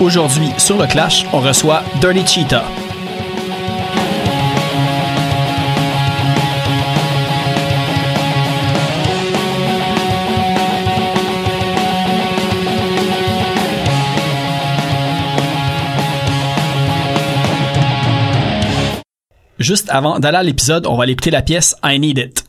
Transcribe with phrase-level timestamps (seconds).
[0.00, 2.64] Aujourd'hui, sur le Clash, on reçoit Dirty Cheetah.
[19.58, 22.47] Juste avant d'aller à l'épisode, on va aller écouter la pièce I Need It.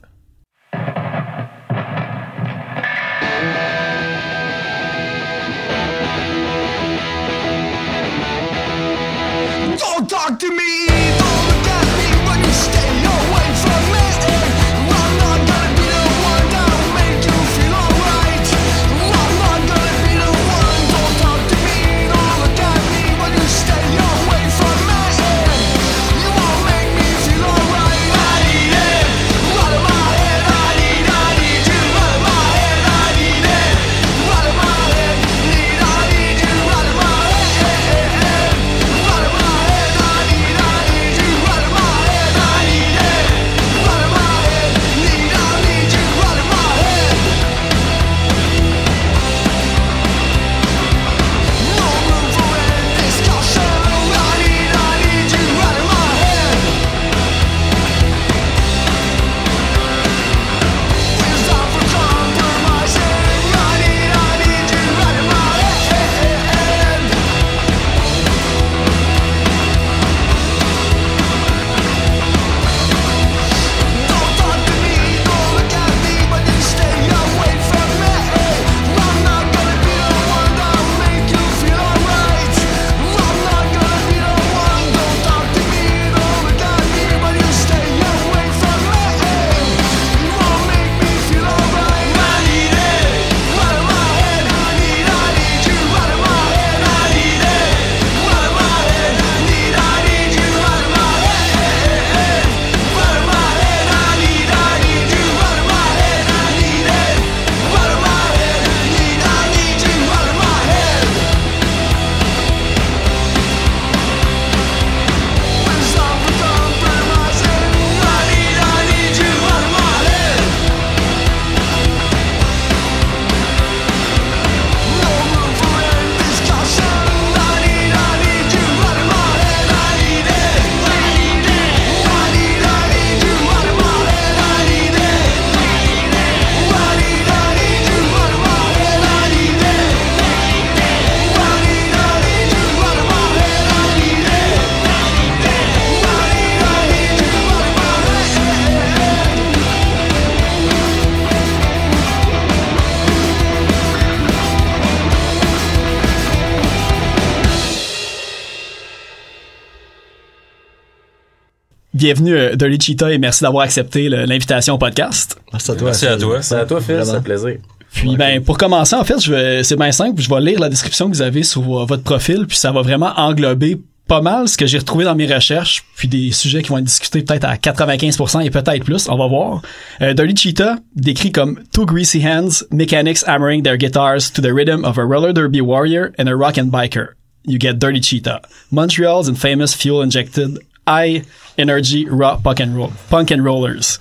[162.00, 165.38] Bienvenue euh, Dirty Cheetah et merci d'avoir accepté l'invitation au podcast.
[165.52, 165.86] Merci à toi.
[165.88, 166.34] Merci à toi.
[166.36, 167.02] Merci à toi, Phil.
[167.04, 167.58] C'est un plaisir.
[167.92, 170.70] Puis ben pour commencer en fait, je vais c'est bien simple, je vais lire la
[170.70, 174.58] description que vous avez sur votre profil puis ça va vraiment englober pas mal ce
[174.58, 177.56] que j'ai retrouvé dans mes recherches puis des sujets qui vont être discutés peut-être à
[177.56, 179.62] 95% et peut-être plus, on va voir.
[180.02, 184.86] Euh, Dirty Cheetah décrit comme two greasy hands, mechanics hammering their guitars to the rhythm
[184.86, 187.10] of a roller derby warrior and a rock and biker.
[187.44, 188.42] You get Dirty Cheetah.
[188.72, 191.24] Montreal's infamous fuel injected high
[191.60, 194.00] energy raw punk and roll punk and rollers.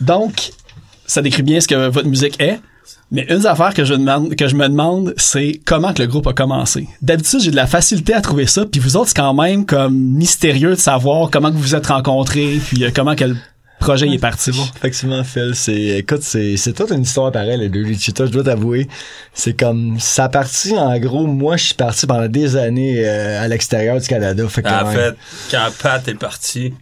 [0.00, 0.52] Donc
[1.06, 2.60] ça décrit bien ce que votre musique est.
[3.10, 6.08] Mais une des affaires que je demande, que je me demande, c'est comment que le
[6.08, 6.88] groupe a commencé.
[7.00, 9.94] D'habitude, j'ai de la facilité à trouver ça, puis vous autres, c'est quand même comme
[9.94, 13.36] mystérieux de savoir comment que vous vous êtes rencontrés, puis euh, comment que le
[13.84, 14.50] projet est parti.
[14.76, 18.88] Effectivement, Phil, c'est, écoute, c'est, c'est toute une histoire pareille, les deux je dois t'avouer.
[19.32, 23.48] C'est comme, ça partit, en gros, moi, je suis parti pendant des années euh, à
[23.48, 24.46] l'extérieur du Canada.
[24.48, 25.14] Fait que, En fait,
[25.50, 26.72] quand Pat est parti,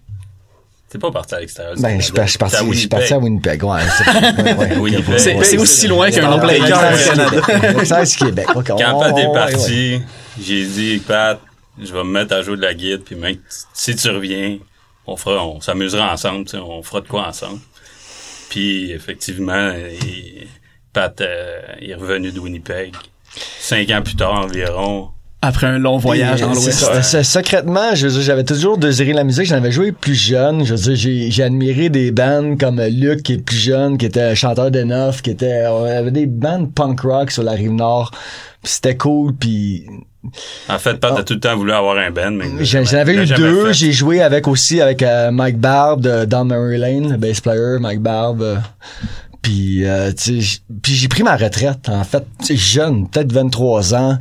[0.89, 1.75] t'es pas parti à l'extérieur.
[1.75, 2.27] du ben, je suis Canada.
[2.27, 3.81] je suis parti, je suis parti à Winnipeg, ouais.
[3.97, 5.15] c'est- ouais, ouais, Winnipeg.
[5.15, 5.45] ok, C'est ouais.
[5.45, 6.61] c'est aussi loin qu'un player.
[6.63, 8.47] ouais, Ça, c'est Québec.
[8.55, 10.03] Quand Pat est parti, ouais.
[10.41, 11.41] j'ai dit, Pat,
[11.83, 13.37] je vais me mettre à jouer de la guide, puis même
[13.73, 14.59] si tu reviens,
[15.07, 17.61] on fera, on s'amusera ensemble, tu sais, on fera de quoi ensemble.
[18.51, 19.73] Puis effectivement,
[20.03, 20.47] il-
[20.93, 22.95] Pat euh, est revenu de Winnipeg.
[23.59, 25.09] Cinq ans plus tard environ,
[25.41, 26.65] Après un long voyage dans l'Ouest.
[26.71, 27.03] c'est ça.
[27.03, 29.47] C'est- Secrètement, je veux dire, j'avais toujours désiré la musique.
[29.47, 30.65] J'en avais joué plus jeune.
[30.67, 34.05] Je veux dire, j'ai, j'ai admiré des bands comme Luc, qui est plus jeune, qui
[34.05, 37.73] était chanteur de neuf, qui était, on avait des bands punk rock sur la rive
[37.73, 38.11] nord.
[38.63, 39.35] Puis c'était cool.
[39.35, 39.87] Puis
[40.69, 42.85] En fait, Pat a tout le temps voulu avoir un band, mais il l'a j'en
[42.85, 43.73] jamais- j'en avais il l'a eu deux.
[43.73, 47.79] J'ai joué avec aussi avec euh, Mike Barb de Down Memory Lane, le bass player,
[47.81, 48.41] Mike Barb.
[48.43, 48.57] euh,
[49.43, 50.13] puis, euh,
[50.85, 52.25] j'ai pris ma retraite, en fait,
[52.55, 54.19] jeune, peut-être 23 ans.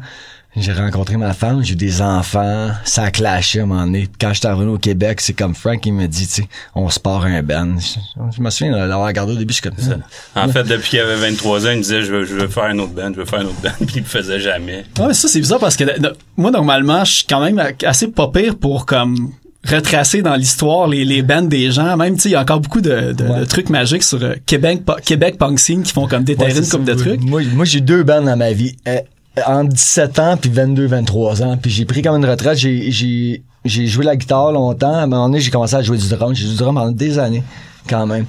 [0.58, 4.10] J'ai rencontré ma femme, j'ai eu des enfants, ça a clashé à un moment donné.
[4.20, 7.00] Quand j'étais revenu au Québec, c'est comme Frank, il me dit, tu sais, on se
[7.00, 7.76] part un band.
[7.80, 10.04] Je, je me souviens d'avoir regardé au début, je suis comme
[10.36, 12.66] En fait, depuis qu'il avait 23 ans, il me disait je veux, je veux faire
[12.66, 14.84] un autre band, je veux faire un autre band, puis il le faisait jamais.
[15.00, 18.10] Ouais, mais ça, c'est bizarre parce que de- moi, normalement, je suis quand même assez
[18.10, 19.32] pas pire pour comme
[19.66, 21.96] retracer dans l'histoire les, les bands des gens.
[21.96, 23.40] Même, tu sais, il y a encore beaucoup de, de- Ouais.
[23.40, 26.68] de trucs magiques sur euh, Québec, Québec Punk Scene qui font comme déterrer Ouais, une
[26.68, 26.94] couple ça.
[26.94, 27.22] de trucs.
[27.22, 28.76] Moi, moi j'ai eu deux bandes dans ma vie.
[28.88, 28.98] Euh,
[29.46, 31.58] entre 17 ans puis 22, 23 ans.
[31.58, 32.58] Puis j'ai pris comme une retraite.
[32.58, 34.94] J'ai, j'ai, j'ai joué la guitare longtemps.
[34.94, 36.34] À un moment donné, j'ai commencé à jouer du drum.
[36.36, 37.44] J'ai joué du drum pendant des années,
[37.88, 38.26] quand même.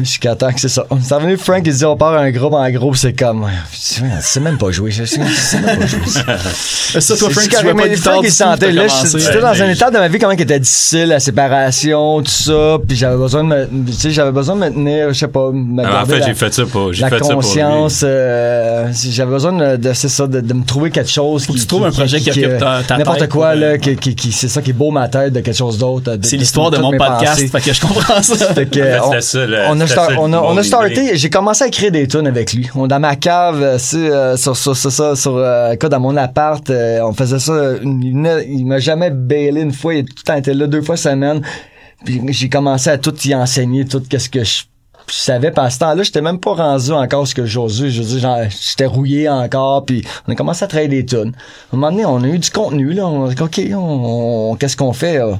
[0.00, 0.84] Jusqu'à temps que c'est ça.
[0.90, 3.46] Est revenu, Frank, il dit on part un groupe en gros, c'est comme.
[3.72, 4.90] C'est même pas joué.
[4.90, 6.00] Je sais même pas joué.
[6.28, 6.36] Euh,
[7.00, 8.84] Ça, toi, C'est Frank, tu pas Frank, il sentait, là,
[9.18, 12.30] j'étais dans un état de ma vie quand même qui était difficile, la séparation, tout
[12.30, 15.28] ça, puis j'avais besoin de me, tu sais, j'avais besoin de me tenir, je sais
[15.28, 17.46] pas, me Alors, en fait, j'ai fait ça pour, j'ai la fait ça pour lui.
[17.48, 21.44] conscience, euh, j'avais besoin de, c'est ça, de, de me trouver quelque chose.
[21.46, 23.96] Faut que tu trouves un projet qui occupe ta- ta N'importe quoi, là, euh, qui,
[23.96, 26.16] qui, qui- c'est ça qui est beau ma tête de quelque chose d'autre.
[26.22, 28.52] C'est l'histoire de mon podcast, fait que je comprends ça.
[28.54, 28.80] Fait que,
[29.82, 32.68] A, star- on a, on a starté, j'ai commencé à écrire des tunes avec lui.
[32.74, 36.16] On, dans ma cave, euh, euh, sur, sur, sur, ça, sur, euh, quoi, dans mon
[36.16, 40.22] appart, euh, on faisait ça, une- il, m'a jamais bailé une fois, il tout le
[40.22, 41.42] temps été là deux fois semaine.
[42.04, 44.62] Puis j'ai commencé à tout y enseigner, tout qu'est-ce que je
[45.08, 47.90] je savais pas à ce temps-là, j'étais même pas rendu encore ce que j'osais.
[47.90, 51.32] Je veux dire, genre, j'étais rouillé encore, puis on a commencé à travailler des tunes.
[51.72, 53.06] À un moment donné, on a eu du contenu, là.
[53.08, 55.18] On a dit, OK, on, on- qu'est-ce qu'on fait?
[55.18, 55.34] euh?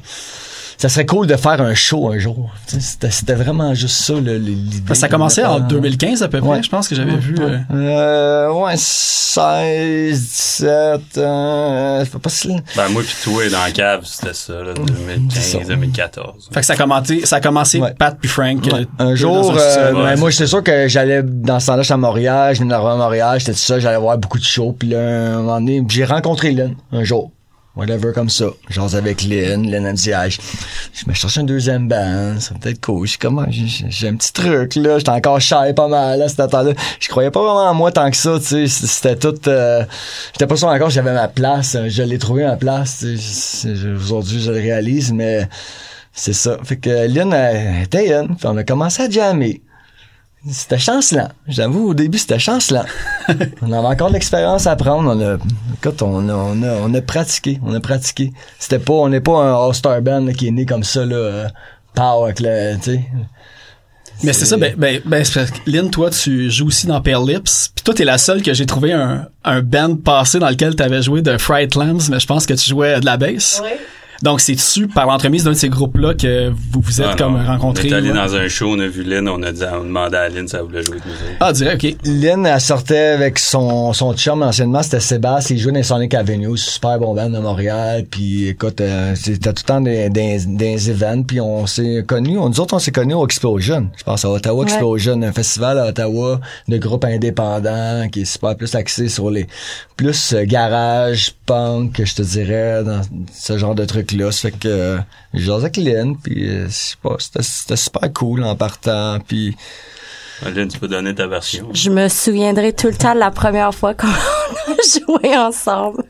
[0.83, 2.51] Ça serait cool de faire un show un jour.
[2.67, 4.95] C'était, c'était vraiment juste ça, le- l'idée.
[4.97, 6.63] Ça a commencé en 2015 à peu près, Ouais.
[6.63, 7.37] je pense que j'avais vu.
[7.39, 12.49] euh, Euh, ouais, 16, 17, euh, c'est pas si...
[12.77, 16.49] Ben, moi pis toi, dans la cave, c'était ça, là, 2015, 2014.
[16.53, 17.95] Fait que ça a commencé, ça a commencé Ouais.
[17.95, 18.67] Pat puis Frank.
[18.73, 21.97] euh, Un jour, euh, ben, moi, j'étais sûr que j'allais, dans ce temps-là, j'étais à
[21.97, 24.89] Montréal, je venais d'arriver à Montréal, j'étais tout ça, j'allais voir beaucoup de shows, puis
[24.89, 27.31] là, un moment donné, j'ai rencontré Lynn, un jour.
[27.75, 28.47] Whatever, comme ça.
[28.69, 30.39] J'ose avec Lynn, Lynn, elle me dit, ah, je,
[31.07, 33.07] me cherche un deuxième band, ça peut être cool.
[33.07, 36.29] Je suis comme, ah, j'ai, un petit truc, là, j'étais encore shy pas mal, là,
[36.29, 36.73] cet temps-là.
[37.01, 39.85] Je croyais pas vraiment en moi tant que ça, tu sais, c'était tout, euh,
[40.35, 43.07] j'étais pas sûr encore j'avais ma place, je l'ai trouvé ma place,
[43.97, 45.49] Aujourd'hui, je le réalise, mais
[46.13, 46.59] c'est ça.
[46.65, 49.63] Fait que Lynn elle était puis on a commencé à jammer.
[50.51, 51.29] C'était chancelant.
[51.47, 52.85] J'avoue, au début, c'était chancelant.
[53.63, 55.15] on avait encore de l'expérience à prendre.
[55.15, 55.37] On a,
[55.75, 57.61] écoute, on a, on a, on a pratiqué.
[57.65, 58.33] On a pratiqué.
[58.59, 61.17] C'était pas, on n'est pas un All-Star Band là, qui est né comme ça, là,
[61.17, 61.49] euh,
[61.95, 63.05] pow, avec le, tu sais.
[64.25, 67.01] Mais c'est ça, ben, ben, ben c'est parce que, Lynn, toi, tu joues aussi dans
[67.01, 67.71] Pale Lips.
[67.75, 71.03] Puis toi, t'es la seule que j'ai trouvé un, un band passé dans lequel t'avais
[71.03, 73.63] joué de Fright Lambs, mais je pense que tu jouais de la bass.
[74.23, 77.89] Donc, c'est-tu par l'entremise d'un de ces groupes-là que vous vous êtes Ah, comme rencontrés?
[77.89, 78.17] On est allé ouais?
[78.17, 80.47] dans un show, on a vu Lynn, on a dit, on a demandé à Lynn
[80.47, 81.13] si elle voulait jouer avec nous.
[81.41, 81.97] Ah, direct, ok.
[82.05, 86.57] Lynn, elle sortait avec son, son chum anciennement, c'était Sébastien, il jouait dans Sonic Avenue,
[86.57, 90.91] super bon band de Montréal, puis écoute, euh, c'était tout le temps des, des, des
[90.91, 94.25] events, puis on s'est connus, on, nous autres on s'est connus au Explosion, je pense
[94.25, 94.71] à Ottawa Ouais.
[94.71, 99.47] Explosion, un festival à Ottawa de groupes indépendants qui est super plus axé sur les
[99.97, 103.01] plus euh, garage, punk, je te dirais, dans
[103.35, 104.99] ce genre de trucs-là, ça fait que euh,
[105.35, 106.69] j'ai avec Lynn, puis euh,
[107.03, 109.57] pas, c'était c'était super cool en partant, puis
[110.45, 111.69] Ah, Lynn, tu peux donner ta version.
[111.73, 116.05] Je me souviendrai tout le temps de la première fois qu'on a joué ensemble.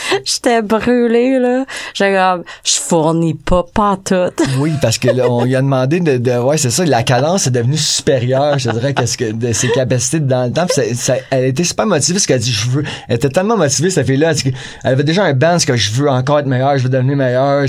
[0.24, 1.64] J'étais brûlée, là.
[1.94, 4.32] J'ai comme, je fournis pas, pas tout.
[4.58, 7.46] Oui, parce que là, on lui a demandé de, de ouais, c'est ça, la cadence
[7.46, 10.66] est devenue supérieure, je dirais, qu'est-ce que de ses capacités dans le temps.
[10.94, 14.06] Ça, elle était super motivée, parce qu'elle dit, je veux, elle était tellement motivée cette
[14.06, 16.88] fille-là, elle, avait déjà un band, ce que je veux encore être meilleur, je veux
[16.88, 17.66] devenir meilleur.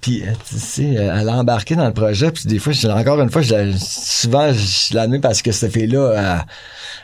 [0.00, 3.20] Puis euh, tu sais, elle a embarqué dans le projet, puis des fois, je- encore
[3.20, 6.44] une fois, je souvent, je l'admets parce que cette fille-là, elle,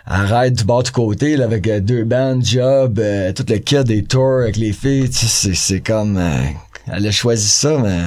[0.06, 3.56] elle arrête du bord du côté, là, avec euh, deux bands, job, euh, tout le
[3.58, 6.30] kit des avec les filles, tu sais, c'est, c'est comme, euh,
[6.92, 7.98] elle a choisi ça, mais.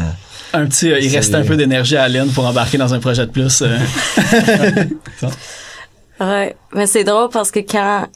[0.53, 3.25] Un petit, euh, il restait un peu d'énergie à Lynn pour embarquer dans un projet
[3.25, 3.61] de plus.
[3.61, 3.77] euh.
[6.19, 6.55] Ouais.
[6.73, 8.07] Mais c'est drôle parce que quand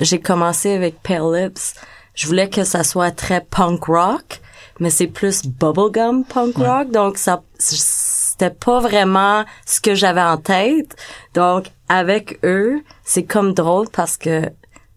[0.00, 1.74] j'ai commencé avec Pale Lips,
[2.14, 4.40] je voulais que ça soit très punk rock,
[4.80, 10.38] mais c'est plus bubblegum punk rock, donc ça, c'était pas vraiment ce que j'avais en
[10.38, 10.96] tête.
[11.34, 14.42] Donc, avec eux, c'est comme drôle parce que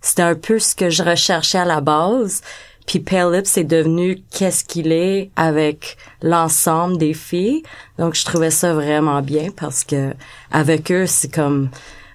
[0.06, 2.42] c'était un peu ce que je recherchais à la base.
[2.86, 7.64] Puis Pale Lips est devenu qu'est-ce qu'il est avec l'ensemble des filles.
[7.98, 10.14] Donc je trouvais ça vraiment bien parce que
[10.52, 11.70] avec eux c'est comme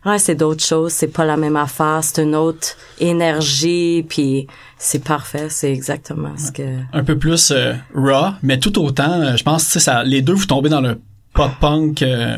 [0.07, 4.47] ouais c'est d'autres choses, c'est pas la même affaire, c'est une autre énergie puis
[4.79, 9.37] c'est parfait, c'est exactement ce que un peu plus euh, raw, mais tout autant, euh,
[9.37, 11.01] je pense, sais, ça, les deux vous tombez dans le
[11.35, 12.03] pop punk.
[12.03, 12.37] euh,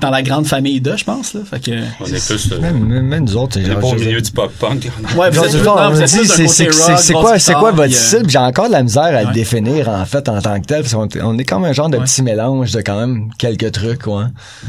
[0.00, 1.40] dans la grande famille de, je pense, là.
[1.48, 3.86] Fait que, On est plus, euh, Même, même- même nous autres, on est genre, pas
[3.86, 4.90] au milieu du pop-punk.
[5.16, 8.22] ouais, vous Non, êtes c'est quoi, c'est quoi votre puis, euh, style?
[8.28, 10.82] J'ai encore de la misère à le définir, en fait, en tant que tel.
[10.82, 12.04] parce qu'on est- On est comme un genre de Ouais.
[12.04, 14.24] petit mélange de quand même quelques trucs, ouais.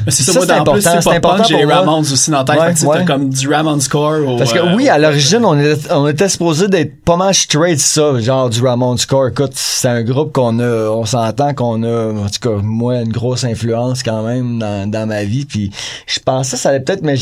[0.06, 1.76] Mais c'est ça, c'est important, c'est important j'ai pour les moi.
[1.80, 2.44] Ramones aussi dans la
[2.74, 2.86] tête.
[2.92, 6.08] T'as comme du Ramones score au, Parce que euh, oui, à l'origine, on était, on
[6.08, 9.28] était supposé d'être pas mal straight ça, genre du Ramon Score.
[9.28, 13.12] Écoute, c'est un groupe qu'on a, on s'entend qu'on a, en tout cas, moi, une
[13.12, 15.46] grosse influence quand même dans, dans vie.
[15.46, 15.72] Puis
[16.08, 17.16] je pensais que ça allait peut-être, mais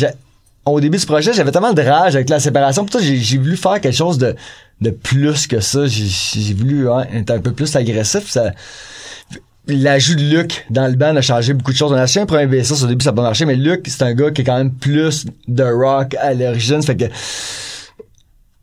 [0.65, 2.85] au début du projet, j'avais tellement de rage avec la séparation.
[2.91, 4.35] Ça, j'ai voulu faire quelque chose de,
[4.81, 5.85] de plus que ça.
[5.85, 8.29] J'ai voulu ouais, être un peu plus agressif.
[8.29, 8.51] Ça,
[9.67, 11.91] L'ajout de Luc dans le band a changé beaucoup de choses.
[11.91, 14.03] On a acheté un premier bassiste, au début ça n'a pas marché, mais Luc, c'est
[14.03, 16.83] un gars qui est quand même plus de rock à l'origine.
[16.83, 17.05] Fait que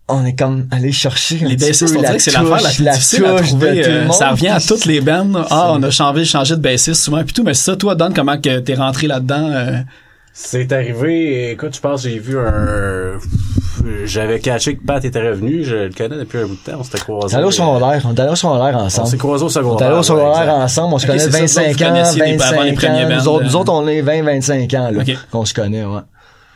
[0.08, 2.70] on est comme allé chercher un Les bassistes, on la dirait que c'est l'affaire la
[2.70, 3.82] plus difficile à trouver.
[3.82, 4.12] tout le euh, monde.
[4.14, 5.30] ça revient à toutes les bands.
[5.50, 7.44] Ah, on a changé, changé de bassiste souvent puis tout.
[7.44, 9.50] Mais ça, toi, Don, comment que t'es rentré là-dedans?
[9.52, 9.78] euh?
[10.34, 13.18] C'est arrivé, écoute, je pense j'ai vu un...
[14.04, 16.84] J'avais catché que Pat était revenu, je le connais depuis un bout de temps, on
[16.84, 17.36] s'était On croisés.
[17.36, 19.08] allé au secondaire, on est allé au secondaire On ensemble.
[19.08, 19.88] s'est croisés au On secondaire.
[19.88, 22.22] allé au secondaire ouais, ensemble, on se Ok, connaît c'est ça, 25 vous ans, connaissiez
[22.24, 23.08] les- avant les 25 premiers ans.
[23.18, 23.46] Nous autres, euh.
[23.48, 25.16] nous autres, on est 20, 25 ans, là, Ok.
[25.32, 26.00] qu'on se connaît, ouais.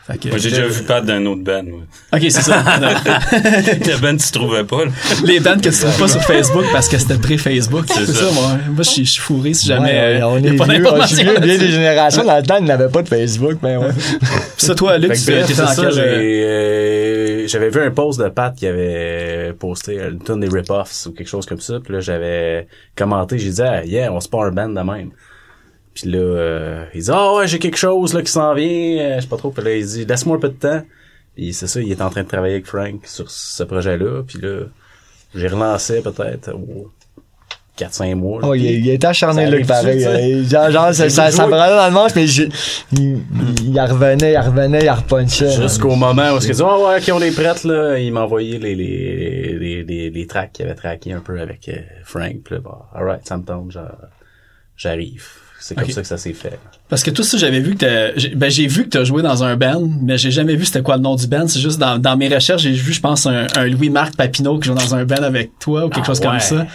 [0.09, 1.81] Moi, j'ai déjà vu Pat d'un autre band, moi.
[2.13, 2.63] Ok, c'est ça.
[2.63, 4.91] Le band, tu trouvais pas, là.
[5.25, 7.87] les bands que tu trouves pas sur Facebook parce que c'était pré-Facebook.
[7.89, 8.33] C'est C'est ça, ça.
[8.33, 8.59] moi.
[8.69, 9.89] Moi, je suis fourré si jamais.
[9.89, 12.43] Ouais, euh, on y a est pas vieux, je suis vieux, des générations, dans le
[12.45, 13.91] temps, il n'avait pas de Facebook, mais ouais.
[13.91, 18.29] Puis ça, toi, Luc, tu dans ça, quel, euh, euh, j'avais vu un post de
[18.29, 21.81] Pat qui avait posté une tonne des rip-offs ou quelque chose comme ça.
[21.83, 25.11] Puis là, j'avais commenté, j'ai dit, ah, yeah, on se part un band de même.
[25.99, 29.17] Puis là, euh, il dit, ah ouais, j'ai quelque chose là qui s'en vient, euh,
[29.17, 29.50] je sais pas trop.
[29.50, 30.83] Puis là, il dit, laisse-moi un peu de temps.
[31.35, 34.23] Puis c'est ça, il est en train de travailler avec Frank sur ce projet-là.
[34.26, 34.65] Puis là,
[35.35, 36.91] j'ai relancé peut-être au
[37.79, 38.43] 4-5 mois.
[38.43, 38.49] là.
[38.49, 40.05] Oh, il, il était acharné, arrive pareil.
[40.05, 42.43] euh, Genre, genre, ça, ça, me rendait dans le manche, mais je,
[42.93, 43.19] il,
[43.65, 45.50] il revenait, il revenait, il repunchait.
[45.62, 48.59] Jusqu'au moment où il dit oh ouais ok on est prête là il m'a envoyé
[48.59, 51.75] les les les les, les tracks qu'il avait traqué un peu avec euh,
[52.05, 53.73] Frank puis là bah, alright ça me tombe
[54.76, 55.26] j'arrive
[55.69, 56.59] c'est comme ça que ça s'est fait
[56.89, 59.23] Parce que tout ça, j'avais vu que t'as, j'ai- ben, j'ai vu que t'as joué
[59.23, 61.49] dans un band, mais j'ai jamais vu c'était quoi le nom du band.
[61.49, 64.69] C'est juste dans, dans mes recherches, j'ai vu, je pense, un, un Louis-Marc Papineau qui
[64.69, 66.41] joue dans un band avec toi ou quelque Ah, chose comme ouais.
[66.41, 66.67] ça.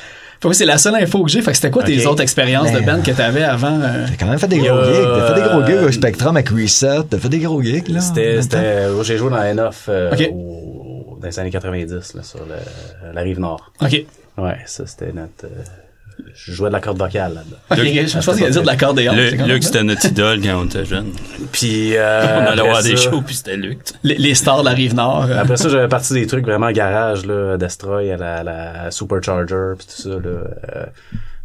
[0.41, 1.41] Fait que c'est la seule info que j'ai.
[1.41, 3.79] Fait que c'était quoi tes autres expériences de Ben, band que t'avais avant?
[3.79, 4.05] euh?
[4.09, 5.03] T'as quand même fait des gros gigs.
[5.03, 7.03] T'as fait des gros gigs au euh, Spectrum avec Reset.
[7.09, 8.01] T'as fait des gros gigs, là.
[8.01, 8.39] c'était
[8.93, 10.29] oh, j'ai joué dans Enough euh, Ok.
[10.33, 13.91] au- dans les années 90 là sur le, la rive nord OK.
[14.39, 15.49] ouais ça c'était notre euh,
[16.33, 17.57] je jouais de la corde vocale là-dedans
[18.07, 19.13] je pense qu'il allait dire de l'accordéon.
[19.15, 21.11] C'est Le, comme Luc, c'était notre idole quand on était jeune.
[21.51, 23.79] puis euh, on allait voir des shows, puis c'était Luc.
[24.03, 25.25] les, les stars de la rive nord.
[25.29, 25.39] euh.
[25.41, 29.87] Après ça, j'avais parti des trucs vraiment garage, là, Destroy à la, la Supercharger, puis
[29.87, 30.85] tout ça, là, euh,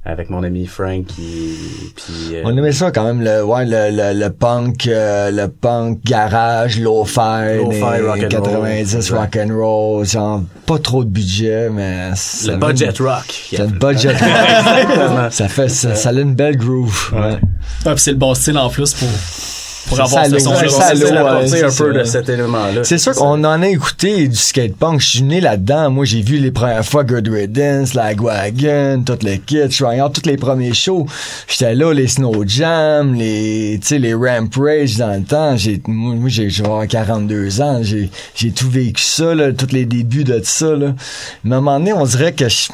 [0.08, 1.56] avec mon ami Frank, qui,
[1.96, 5.48] puis, euh, On aimait ça quand même, le, ouais, le, le, le punk, euh, le
[5.48, 9.18] punk garage, low-fi, Lo-fi, des rock and 90, roll.
[9.20, 13.24] rock and roll, genre pas trop de budget, mais le budget une- rock.
[13.50, 14.18] C'est une budget rock.
[15.32, 17.12] ça fait, ça, ça a une belle groove.
[17.12, 17.38] Ouais.
[17.84, 19.08] Ouais, c'est le bon style en plus pour,
[19.88, 20.68] pour avoir ce son-là.
[20.68, 22.84] c'est la un peu de cet élément-là.
[22.84, 25.00] C'est sûr qu'on en a écouté du skatepunk.
[25.00, 25.90] Je suis né là-dedans.
[25.90, 30.36] Moi, j'ai vu les premières fois Good Riddance, Lagwagon, tout le kit, Shrine tous les
[30.36, 31.06] premiers shows.
[31.48, 35.56] J'étais là, les Snow Jam, les, tu sais, les Ramp Rage dans le temps.
[35.56, 37.80] J'ai, moi, j'ai, avoir 42 ans.
[37.82, 40.86] J'ai, j'ai tout vécu ça, là, tous les débuts de ça, là.
[40.88, 40.90] À
[41.46, 42.68] un moment donné, on dirait que je-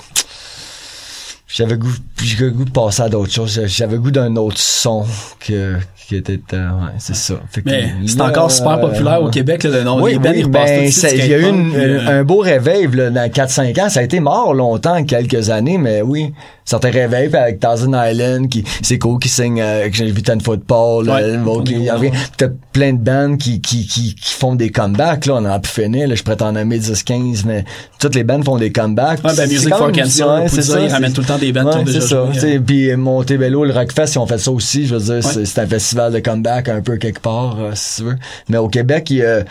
[1.48, 1.92] j'avais goût,
[2.22, 3.60] j'avais goût de passer à d'autres choses.
[3.66, 5.04] J'avais goût d'un autre son
[5.40, 5.76] que,
[6.08, 7.34] qui était, euh, ouais, c'est ça.
[7.50, 10.02] Fait Mais c'est encore super euh, populaire au Québec, là, le nom.
[10.02, 13.28] oui, bands, oui, ben, il y a eu une- euh, un beau réveil là, dans
[13.30, 13.88] 4-5 ans.
[13.88, 16.32] Ça a été mort longtemps, quelques années, mais oui.
[16.64, 20.22] Certains réveils puis avec Thousand Island, qui c'est cool, qui signe euh, que j'ai vu
[20.22, 21.38] Ten Football, Ouais.
[21.64, 21.88] Puis
[22.36, 25.26] T'as plein de bands qui, qui, qui, qui font des comebacks.
[25.26, 26.08] Là, on en a pu finir.
[26.08, 27.64] Là, je pourrais t'en nommer 10-15, mais
[27.98, 29.22] toutes les bands font des comebacks.
[29.24, 31.58] Ouais, ben, Music for Cancer, ouais, c'est ça, ils ramènent tout le temps des qui
[31.58, 32.26] ont Ouais, c'est ça.
[32.32, 32.60] joué, tu euh.
[32.64, 34.86] Puis Montebello, le Rockfest, ils ont fait ça aussi.
[34.86, 37.96] Je veux dire, c'est c'est un festival de comeback un peu quelque part, euh, si
[38.02, 38.16] tu veux.
[38.48, 39.44] Mais au Québec, il,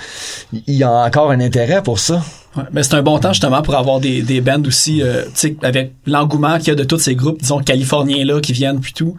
[0.68, 2.22] il y a encore un intérêt pour ça.
[2.56, 5.32] Ouais, mais c'est un bon temps justement pour avoir des, des bands aussi, euh, tu
[5.36, 8.80] sais, avec l'engouement qu'il y a de tous ces groupes, disons, californiens là, qui viennent
[8.82, 9.16] puis tout.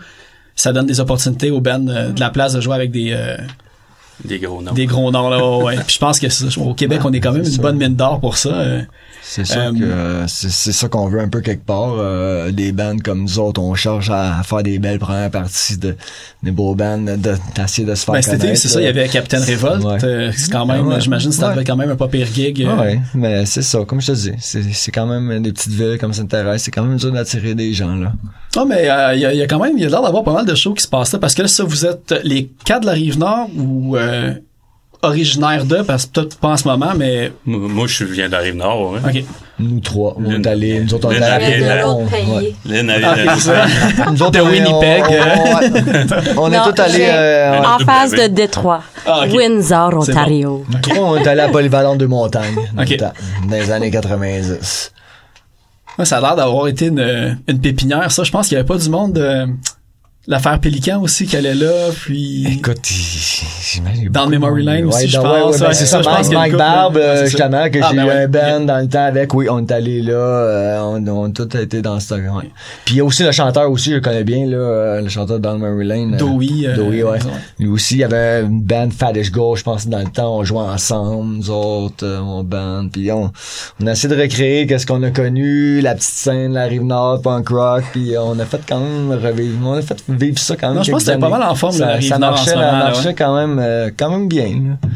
[0.55, 3.39] Ça donne des opportunités aux bands euh, de la place de jouer avec des, euh,
[4.25, 4.73] Des gros noms.
[4.73, 5.65] des gros noms là.
[5.65, 5.77] ouais.
[5.77, 6.27] Puis je pense que
[6.61, 8.51] au Québec, on est quand même une bonne mine d'or pour ça.
[9.39, 9.45] Euh.
[9.45, 11.95] C'est sûr Euh, que euh, c'est c'est ça qu'on veut un peu quelque part.
[11.99, 15.79] Euh, des bands comme nous autres, on cherche à, à faire des belles premières parties
[15.79, 15.97] de
[16.43, 17.17] des beaux bands, de-
[17.55, 19.83] d'essayer de se faire Ben, cet été, connaître, c'est ça, il y avait Captain Revolt.
[19.85, 20.05] Ouais.
[20.05, 21.01] euh, c'est quand même, Ouais.
[21.01, 21.61] j'imagine, Ouais.
[21.61, 22.63] être quand même un pas pire gig.
[22.63, 22.77] euh.
[22.77, 25.99] Ouais, mais c'est ça, comme je te dis, c'est c'est quand même des petites villes
[26.01, 28.13] comme Sainte-Thérèse, c'est quand même dur d'attirer des gens là.
[28.57, 30.03] Ah, mais euh, il y, a, il y a quand même, il y a l'air
[30.03, 31.19] d'avoir pas mal de shows qui se passent là.
[31.19, 33.97] Parce que là, ça, vous êtes les quatre de la Rive-Nord ou
[35.05, 37.33] euh, originaires de, parce que peut-être pas en ce moment, mais...
[37.45, 39.01] Moi, moi, je viens de la rive nord, ouais.
[39.05, 39.25] OK.
[39.59, 42.57] Nous trois, on est allés, nous autres on est allés à l'autre pays.
[42.69, 44.11] Ah.
[44.11, 46.57] Nous autres, De Winnipeg, on- euh.
[46.67, 48.83] est tous allés, euh, en face de Détroit.
[49.07, 49.25] Ah.
[49.31, 49.95] Windsor.
[49.95, 50.65] Ontario.
[50.69, 53.13] on, trois, on est allés à Polyvalente de Montagne, dans,
[53.51, 54.93] les années 90.
[55.99, 58.11] Ouais, ça a l'air d'avoir été une, pépinière.
[58.11, 59.47] Ça, je pense qu'il y avait pas du monde de
[60.29, 62.47] l'affaire Pélican aussi qui allait là, puis...
[62.47, 64.09] Écoute, j'imagine.
[64.09, 65.59] Dans le Memory Lane aussi, je dans- pense.
[65.59, 67.97] ben, Ouais, c'est ça, je pense Mike, a Barbe, ouais, euh, justement, que Ah, j'ai
[67.97, 68.15] ben eu ouais.
[68.23, 69.35] un band dans le temps avec.
[69.35, 72.51] Oui, on est allé là, euh, on, on a tous été dans ce ouais.
[72.85, 75.09] Puis il y a aussi le chanteur aussi, je le connais bien, là, euh, le
[75.09, 76.15] chanteur de Dans le Memory Lane.
[76.15, 77.11] euh, Dowie, euh, Dowie, ouais.
[77.11, 77.19] ouais.
[77.59, 80.45] Lui aussi, il y avait une band Fadish Go, je pense, dans le temps, on
[80.45, 82.87] jouait ensemble, nous autres, euh, mon band.
[82.93, 83.33] Puis on,
[83.81, 87.21] on a essayé de recréer qu'est-ce qu'on a connu, la petite scène, la rive nord,
[87.23, 90.69] punk rock, puis on a fait quand même revivre, on a fait vivre ça quand
[90.69, 90.77] même.
[90.79, 93.15] Non, je pense que c'était pas mal en forme, ça, ça en marchait, moment, ouais.
[93.15, 94.47] quand même, euh, quand même bien.
[94.47, 94.89] là.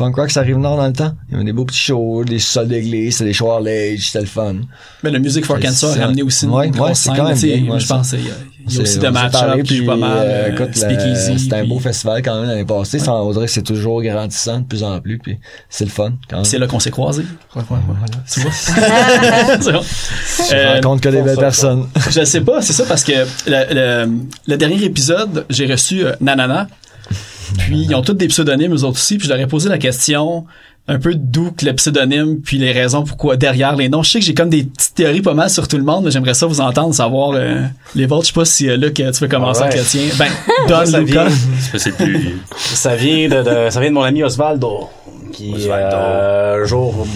[0.00, 1.12] Punk rock, ça arrive nord dans le temps.
[1.28, 4.20] Il y avait des beaux petits shows, des sols d'église, c'était des shows Harley, c'était
[4.20, 4.54] le fun.
[5.02, 7.16] Mais le Music for Cancer a ramené aussi une Ouais, grosse ouais, c'est scène.
[7.16, 7.94] quand même bien, ouais, je ça.
[7.96, 8.34] pense qu'il y a,
[8.66, 10.10] il y a aussi C'est- des on s'est match parlé, qui jouent pas mal.
[10.16, 11.38] euh, euh, écoute, le- Speakeasy.
[11.38, 12.98] C'était un puis- beau festival quand même l'année passée.
[12.98, 15.38] Ça, on dirait que c'est toujours grandissant de plus en plus, puis
[15.68, 16.44] c'est le fun quand même.
[16.46, 17.26] C'est là qu'on s'est croisés.
[17.54, 18.22] Ouais, ouais, ouais.
[18.32, 18.50] Tu vois?
[19.60, 19.80] C'est bon.
[19.82, 21.86] Je Euh, rencontre que des belles personnes.
[22.10, 23.12] je sais pas, c'est ça parce que
[23.46, 23.74] le,
[24.06, 24.12] le,
[24.46, 26.68] le dernier épisode, j'ai reçu euh, Nanana.
[27.58, 29.16] Puis ils ont tous des pseudonymes eux autres aussi.
[29.18, 30.44] Puis je leur ai posé la question
[30.88, 34.02] un peu d'où que le pseudonyme puis les raisons pourquoi derrière les noms.
[34.02, 36.10] Je sais que j'ai comme des petites théories pas mal sur tout le monde, mais
[36.10, 37.62] j'aimerais ça vous entendre savoir euh,
[37.94, 38.24] les vôtres.
[38.24, 40.02] Je sais pas si euh, Luc, tu veux commencer avec le tien.
[40.18, 40.28] Ben,
[40.68, 41.24] Don Ça Luca.
[41.26, 42.36] vient- C'est parce que c'est plus...
[42.56, 44.88] Ça vient de, de- ça vient de mon ami Osvaldo,
[45.32, 45.96] qui Osvaldo.
[45.96, 47.06] euh, un jour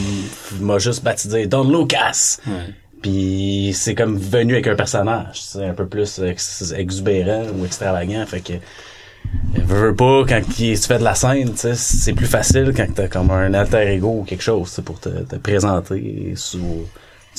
[0.60, 2.38] m'a juste baptisé Don Lucas.
[2.46, 2.52] Ouais.
[3.02, 8.24] Puis c'est comme venu avec un personnage, c'est un peu plus ex- exubérant ou extravagant,
[8.26, 8.52] fait que
[9.54, 12.86] veux, veux pas quand tu fais de la scène, tu sais, c'est plus facile quand
[12.94, 16.86] t'as comme un alter ego ou quelque chose, tu sais, pour te, te présenter sous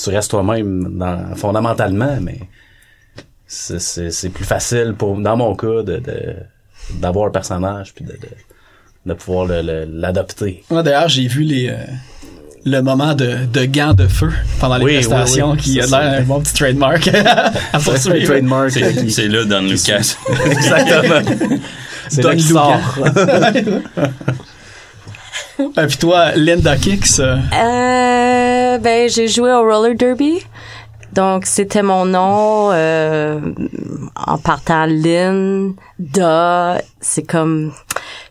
[0.02, 1.02] tu restes toi-même
[1.36, 2.39] fondamentalement, mais
[3.48, 6.36] c'est, plus facile pour dans mon cas de, de
[7.00, 8.28] d'avoir un personnage puis de, de,
[9.06, 10.63] de pouvoir l'adopter.
[10.69, 11.78] Moi, d'ailleurs, j'ai vu les, euh,
[12.65, 15.58] le moment de, de gants de feu pendant les Oui, prestations oui.
[15.58, 17.08] qui a l'air un bon petit trademark
[17.74, 18.26] à poursuivre.
[18.26, 18.72] Trademark.
[18.72, 20.15] C'est, c'est là dans Lucas.
[20.46, 21.58] Exactement.
[22.10, 22.80] C'est Don Luca.
[25.60, 30.39] Et puis toi, Linda Kicks, euh, Euh, ben, j'ai joué au roller derby.
[31.13, 33.39] Donc, c'était mon nom, euh,
[34.18, 37.72] en partant Linda, c'est comme,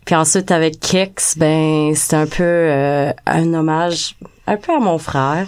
[0.05, 4.99] puis ensuite avec Kicks, ben, c'est un peu euh, un hommage, un peu à mon
[4.99, 5.47] frère,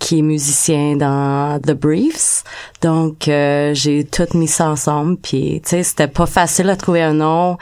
[0.00, 2.42] qui est musicien dans The Briefs.
[2.82, 7.02] Donc, euh, j'ai tout mis ça ensemble, puis, tu sais, c'était pas facile à trouver
[7.02, 7.56] un nom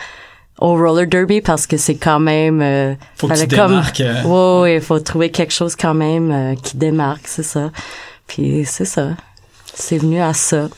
[0.61, 4.22] au roller derby parce que c'est quand même euh, Faut que tu comme démarques, euh.
[4.24, 7.70] Ouais, ouais, il faut trouver quelque chose quand même euh, qui démarque, c'est ça.
[8.27, 9.11] Puis c'est ça.
[9.81, 10.69] C'est venu à ça,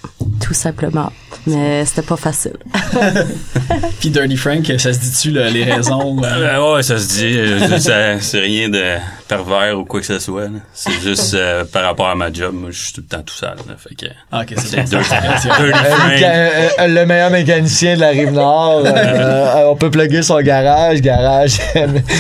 [0.45, 1.11] tout simplement.
[1.47, 2.57] Mais c'était pas facile.
[4.01, 6.17] puis Dirty Frank, ça se dit-tu là, les raisons?
[6.23, 7.39] euh, ouais, ça se dit.
[7.39, 8.83] euh, ça- c'est rien de
[9.27, 10.45] pervers ou quoi que ce soit.
[10.45, 10.59] là.
[10.75, 12.53] C'est juste euh, par rapport à ma job.
[12.55, 13.55] Moi, je suis tout le temps tout seul.
[13.69, 13.75] là.
[13.79, 14.83] fait que, Ah, ok, c'est.
[14.85, 16.13] Dirty, Dirty Frank.
[16.23, 18.83] euh, le meilleur mécanicien de la rive nord.
[18.85, 21.59] euh, euh, on peut plugger son garage, garage.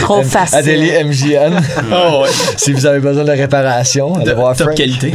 [0.01, 0.59] Trop facile.
[0.59, 1.61] Atelier MJN.
[1.93, 2.29] Oh, ouais.
[2.57, 4.77] si vous avez besoin de réparation, allez De voir top Frank.
[4.79, 5.12] qualité.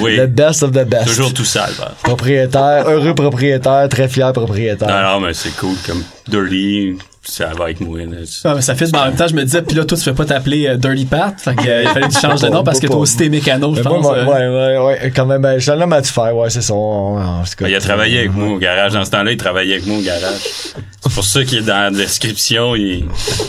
[0.00, 1.06] Oui, The best of the best.
[1.06, 1.72] toujours tout sale.
[1.78, 1.92] bah.
[2.02, 4.88] Propriétaire, heureux propriétaire, très fier propriétaire.
[4.88, 5.76] Non, non, mais c'est cool.
[5.86, 6.96] Comme Dirty,
[7.28, 7.98] ça va avec moi.
[8.00, 8.16] Là.
[8.44, 10.04] Ah, mais ça fait, mais en même temps, je me disais, puis là, toi, tu
[10.04, 11.34] fais pas t'appeler euh, Dirty Pat.
[11.40, 13.28] Fait que, euh, il fallait que tu changes de nom parce que toi aussi, t'es
[13.28, 14.02] mécano, je pense.
[14.02, 14.24] moi, euh.
[14.24, 16.62] ouais, ouais, ouais, quand même, ben, je suis un homme à tout faire, ouais, c'est
[16.62, 16.74] ça.
[16.74, 18.92] on- on- en tout cas, Ben, il a travaillé avec moi au garage.
[18.92, 20.40] Dans ce temps-là, il travaillait avec moi au garage.
[21.02, 22.74] C'est pour ça qu'il est dans la description.
[22.74, 23.04] Il...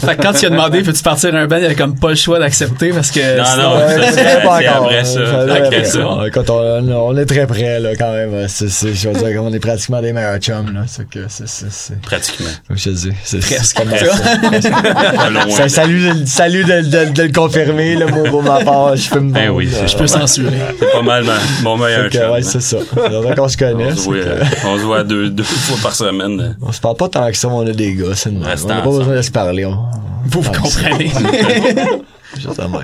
[0.06, 2.16] Fait que quand tu as demandé, peux-tu partir un band, il avait comme pas le
[2.16, 3.38] choix d'accepter parce que.
[3.38, 5.20] Non, sinon- non, ça, c'est pas c'est encore, après ça.
[5.56, 6.00] Après ça.
[6.28, 8.48] Écoute, on, on est très près, là, quand même.
[8.48, 10.82] C'est, je veux dire, on est pratiquement des meilleurs chums, là.
[10.88, 12.46] C'est que, c'est, c'est, c'est, Pratiquement.
[12.68, 13.12] comme je te dis.
[13.24, 13.42] C'est,
[13.74, 14.08] Presque.
[15.58, 15.70] ça.
[15.70, 19.20] salut, de- salut de, de, de le confirmer, là, moi, pour ma part, je peux
[19.20, 19.86] me Ben oui, là.
[19.86, 20.58] Je peux censurer.
[20.80, 22.32] C'est pas mal ma- mon meilleur chum.
[22.32, 22.42] ouais, hein.
[22.44, 22.78] c'est ça.
[22.94, 23.92] C'est qu'on se connaît.
[23.92, 26.40] On se voit, que- euh, on se voit deux, deux fois par semaine.
[26.42, 26.54] euh.
[26.62, 28.82] on se parle pas tant que ça, mais on a des gars, c'est On n'a
[28.82, 29.66] pas besoin de se parler.
[29.66, 29.78] on-
[30.26, 31.12] Vous, vous comprenez.
[32.36, 32.84] Juste de même.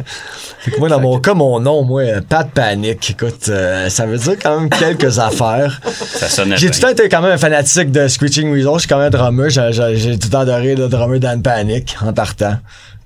[0.64, 4.06] Fait que moi, dans mon cas, mon nom, moi, euh, Pat Panic, écoute, euh, ça
[4.06, 5.82] veut dire quand même quelques affaires.
[5.98, 8.72] Ça sonnait J'ai tout le temps été quand même un fanatique de Screeching Weasel.
[8.76, 9.50] Je suis quand même un drummer.
[9.50, 12.56] J'ai, j'ai- j'ai tout le temps adoré le drummer Dan Panic en partant.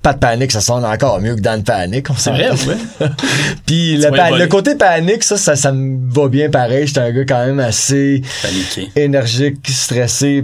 [0.08, 2.10] Pat Panic, ça sonne encore mieux que Dan Panic.
[2.10, 3.08] on C'est vrai, ouais.
[3.66, 6.88] Puis le, pa- le côté panique, ça, ça, ça me va bien pareil.
[6.88, 8.90] J'étais un gars quand même assez Paniqué.
[8.96, 10.44] énergique, stressé.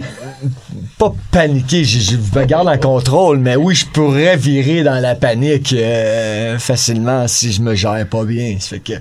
[0.97, 5.15] Pas paniqué, je, je me garde en contrôle, mais oui, je pourrais virer dans la
[5.15, 8.57] panique euh, facilement si je me gère pas bien.
[8.59, 8.93] Ça fait que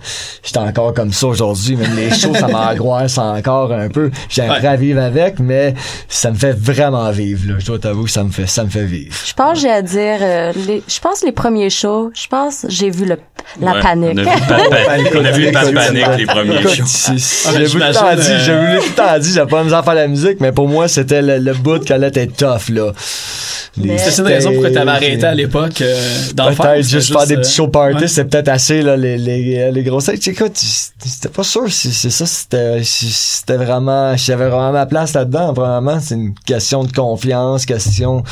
[0.44, 1.74] j'étais encore comme ça aujourd'hui.
[1.74, 4.10] Même les choses, ça m'angoisse encore un peu.
[4.28, 4.76] J'aimerais Ouais.
[4.76, 5.74] vivre avec, mais
[6.08, 7.48] ça me fait vraiment vivre.
[7.52, 7.54] Là.
[7.58, 9.14] Je dois t'avouer que ça me fait, ça me fait vivre.
[9.26, 12.66] Je pense que j'ai à dire, euh, les, je pense les premiers shows, je pense
[12.68, 13.18] j'ai vu le,
[13.60, 14.18] la Ouais, panique.
[14.18, 16.84] On a vu Panic, on a vu Écoute, Panic les premiers shows.
[17.46, 19.62] Ah, J'ai vu le j'imagine, temps dit, euh, j'ai vu le temps dit, j'ai pas
[19.62, 22.36] besoin de faire la musique, mais pour moi, c'était le, le bout qui allait être
[22.36, 22.92] tough, là.
[23.74, 25.94] C'est une raison pourquoi t'avais arrêté à l'époque euh,
[26.34, 26.72] d'en faire.
[26.72, 28.08] Peut-être juste faire des petits show parties, ouais.
[28.08, 30.28] c'est peut-être assez, là, les, les, les grosses têtes.
[30.28, 35.54] Écoute, c'était pas sûr si c'est ça, c'était, c'était vraiment, j'avais vraiment ma place là-dedans,
[35.54, 35.98] vraiment.
[36.00, 38.22] C'est une question de confiance, question,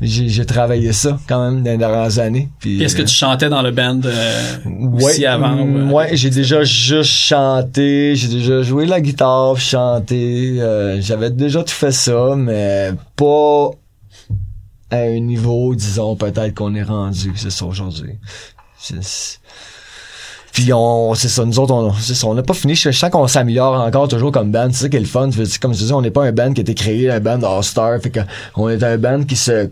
[0.00, 2.48] j'ai, j'ai travaillé ça, quand même, dans les dernières années.
[2.60, 5.54] Puis, est-ce que tu chantais dans le band euh, Ouais, aussi avant?
[5.54, 5.84] ou, euh?
[5.84, 11.62] mm, ouais, j'ai déjà juste chanté, j'ai déjà joué la guitare, chanté, euh, j'avais déjà
[11.62, 13.70] tout fait ça, mais pas
[14.90, 18.14] à un niveau, disons, peut-être qu'on est rendu, c'est ça aujourd'hui.
[20.52, 22.74] Puis on, c'est ça, nous autres, on, c'est ça, on n'a pas fini.
[22.74, 24.68] Je, je sens qu'on s'améliore encore toujours comme band.
[24.72, 25.30] C'est ça qui est le fun.
[25.60, 28.00] Comme je disais, on n'est pas un band qui a été créé, un band all-star.
[28.00, 28.20] Fait que
[28.56, 29.70] on est un band qui se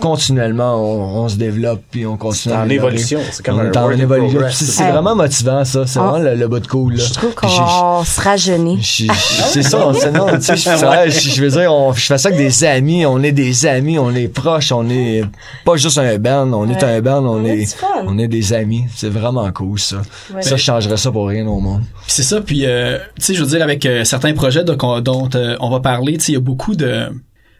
[0.00, 2.54] continuellement, on, on se développe puis on continue.
[2.54, 3.20] C'est en évolution.
[3.30, 4.40] C'est comme un en évolution.
[4.50, 4.90] C'est Hey.
[4.90, 5.86] vraiment motivant, ça.
[5.86, 6.02] C'est Ah.
[6.02, 7.04] vraiment le, le bout de cool, là.
[7.04, 8.80] Je trouve qu'on se rajeunit.
[8.82, 12.18] je- je- C'est ça, on- c'est non, tu sais, je, veux dire, on, je fais
[12.18, 15.24] ça avec des amis, on est des amis, on est proches, on est
[15.64, 17.66] pas juste un band, on est un band, on On est,
[18.06, 18.84] on est des amis.
[18.94, 20.02] C'est vraiment cool, ça.
[20.34, 20.42] Ouais.
[20.42, 21.82] Ça, je changerais ça pour rien au monde.
[22.06, 25.00] C'est ça, puis euh, tu sais, je veux dire, avec euh, certains projets de- qu'on-
[25.00, 27.08] dont euh, on va parler, tu sais, il y a beaucoup de...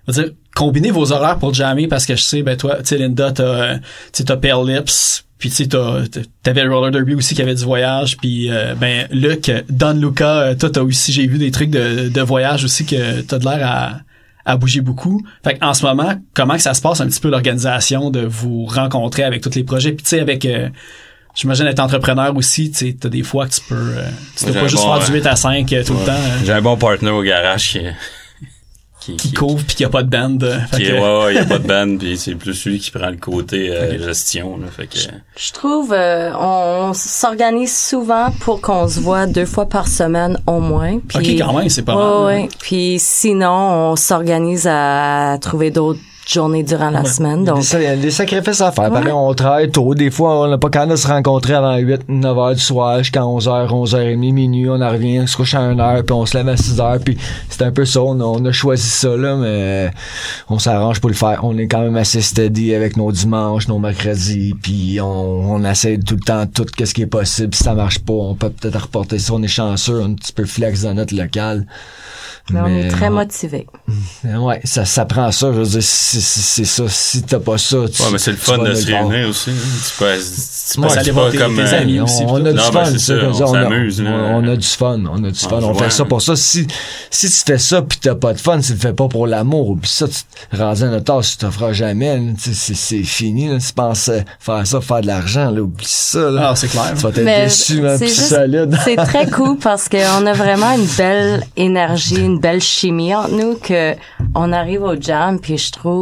[0.09, 2.87] Je veux dire, combiner vos horaires pour jammer, parce que je sais, ben toi, tu
[2.87, 3.79] sais, Linda, t'as,
[4.13, 5.69] t'as Pale Lips, puis tu sais,
[6.43, 10.55] t'avais Roller Derby aussi qui avait du voyage, puis euh, ben Luc, Don Luca, euh,
[10.55, 13.67] toi, t'as aussi, j'ai vu des trucs de, de voyage aussi que t'as de l'air
[13.67, 13.93] à
[14.45, 15.25] à bouger beaucoup.
[15.45, 18.67] Fait en ce moment, comment que ça se passe un petit peu l'organisation de vous
[18.67, 20.45] rencontrer avec tous les projets, puis tu sais, avec...
[20.45, 20.69] euh,
[21.35, 24.53] J'imagine être entrepreneur aussi, tu sais, t'as des fois que tu peux, euh, tu peux
[24.53, 25.19] pas juste bon, faire du ouais.
[25.21, 26.13] 8 à 5 euh, tout le temps,
[26.45, 27.79] J'ai un bon partner au garage qui,
[29.05, 30.39] qui, qui couvre puis qu'il y a pas de band.
[30.71, 32.79] fait qui- que- ouais, ouais, il y a pas de band, puis c'est plus lui
[32.79, 34.99] qui prend le côté euh, gestion, là, fait que...
[35.37, 40.61] Je trouve, euh, on, s'organise souvent pour qu'on se voit deux fois par semaine au
[40.61, 40.99] moins.
[41.09, 42.03] Puis, Ok, quand même, c'est pas Ouais,
[42.35, 42.43] mal.
[42.45, 42.49] ouais.
[42.61, 43.51] Puis sinon,
[43.93, 47.41] on s'organise à trouver d'autres journées durant la semaine.
[47.43, 48.85] Il y a Donc, il y a des sacrifices à faire.
[48.85, 48.91] Ouais.
[48.91, 49.95] Pareil, on travaille tôt.
[49.95, 52.99] Des fois, on n'a pas quand de se rencontrer avant 8, 9 heures du soir,
[52.99, 54.69] jusqu'à 11 h 11 h 30 minuit.
[54.69, 56.81] On en revient, on se couche à 1 heure, puis on se lève à 6
[56.81, 56.99] heures.
[57.05, 57.17] Puis
[57.49, 58.03] c'est un peu ça.
[58.03, 59.91] On a, on a choisi ça, là, mais
[60.49, 61.41] on s'arrange pour le faire.
[61.43, 65.99] On est quand même assez steady avec nos dimanches, nos mercredis, puis on, on essaie
[65.99, 67.55] tout le temps tout ce qui est possible.
[67.55, 69.35] Si ça marche pas, on peut peut-être reporter ça.
[69.35, 71.67] On est chanceux, un petit peu flex dans notre local.
[72.51, 73.67] mais on est très motivés.
[74.25, 75.53] Ouais, ça, ça prend ça.
[75.53, 75.83] Je veux dire,
[76.21, 76.85] c'est ça.
[76.89, 79.51] Si t'as pas ça, tu Ouais, mais c'est le tu fun de se réunir aussi.
[79.51, 79.53] hein.
[80.79, 81.57] Voir tes- comme...
[81.57, 84.57] tes euh, amis on, aussi, on a puis du fun, ça, on s'amuse, on, a
[84.57, 86.37] du fun, on a du fun, on fait ça pour ça.
[86.37, 86.67] Si,
[87.11, 89.77] si tu fais ça pis t'as pas de fun, tu le fais pas pour l'amour,
[89.81, 92.21] pis ça, tu rendu à notre âge, tu te feras jamais.
[92.43, 93.59] Tu c'est, fini, là.
[93.59, 96.49] Tu penses faire ça, faire de l'argent, là, oublie ça, là.
[96.51, 96.93] Ah, c'est clair.
[96.95, 98.77] tu vas être Mais déçu, hein, solide.
[98.85, 103.55] C'est très cool parce qu'on a vraiment une belle énergie, une belle chimie entre nous
[103.57, 103.95] que
[104.35, 106.02] on arrive au jam puis je trouve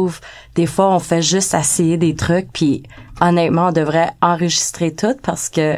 [0.55, 2.83] des fois on fait juste essayer des trucs puis
[3.19, 5.77] honnêtement on devrait enregistrer tout parce que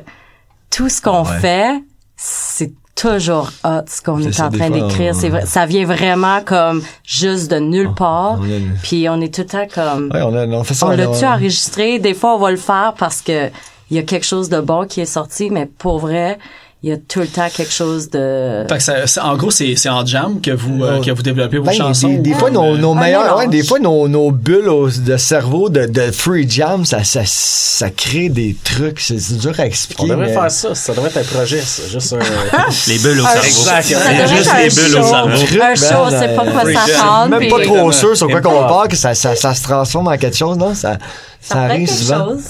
[0.70, 1.40] tout ce qu'on Ouais.
[1.40, 1.84] fait
[2.16, 6.42] c'est toujours hot ce qu'on est, en train d'écrire on- c'est vrai ça vient vraiment
[6.42, 10.22] comme juste de nulle part on une- puis on est tout le temps comme Ouais,
[10.22, 10.86] on, a, on fait ça.
[10.88, 11.98] on on- l'a-tu enregistré?
[12.00, 13.50] Des fois, on va le faire parce que
[13.90, 16.38] il y a quelque chose de bon qui est sorti, mais pour vrai,
[16.86, 18.66] il y a tout le temps quelque chose de...
[18.68, 21.06] Fait que ça- c'est- en gros, c'est c'est en jam que vous, euh, Ouais.
[21.06, 22.10] que vous développez vos Ben, chansons.
[22.10, 24.90] des, des fois, nos, euh, nos un meilleurs, ouais, des fois, nos, nos bulles au-
[24.90, 29.00] de cerveau de, de free jam, ça, ça, ça crée des trucs.
[29.00, 30.04] C'est c'est dur à expliquer.
[30.04, 30.76] On devrait mais- faire ça.
[30.76, 31.84] Ça devrait être un projet, ça.
[31.90, 32.20] Juste un...
[32.88, 33.48] Les bulles au cerveau.
[33.48, 34.28] Exactement.
[34.28, 35.30] Juste les bulles au cerveau.
[35.30, 37.30] Un show, Ben, c'est pas quoi freak ça chante.
[37.30, 40.18] même pas trop sûr sur quoi qu'on part, que ça, ça, ça se transforme en
[40.18, 40.74] quelque chose, non?
[40.76, 40.98] Ça,
[41.40, 42.26] ça, Ça arrive quelque souvent.
[42.30, 42.44] chose.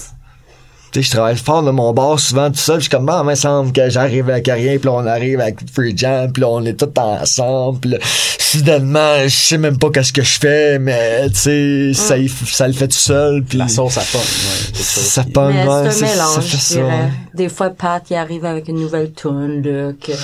[0.93, 2.75] Tu sais, je travaille fort de mon bar souvent tout seul.
[2.77, 5.39] Je suis comme, ah, il me semble que j'arrive avec rien, puis là, on arrive
[5.39, 7.79] avec Free Jam, puis là, on est tous ensemble.
[7.79, 7.97] Puis là,
[8.39, 12.67] soudainement, je sais même pas qu'est-ce que je fais, mais tu sais, ça, y- ça
[12.67, 13.43] le fait tout seul.
[13.43, 14.21] Puis La sauce à pomme.
[14.21, 17.09] Ouais, ça pomme, ouais, c'est un ça- mélange, ça fait ça, ouais.
[17.33, 20.17] Des fois, Pat, il arrive avec une nouvelle tune, là, que, tu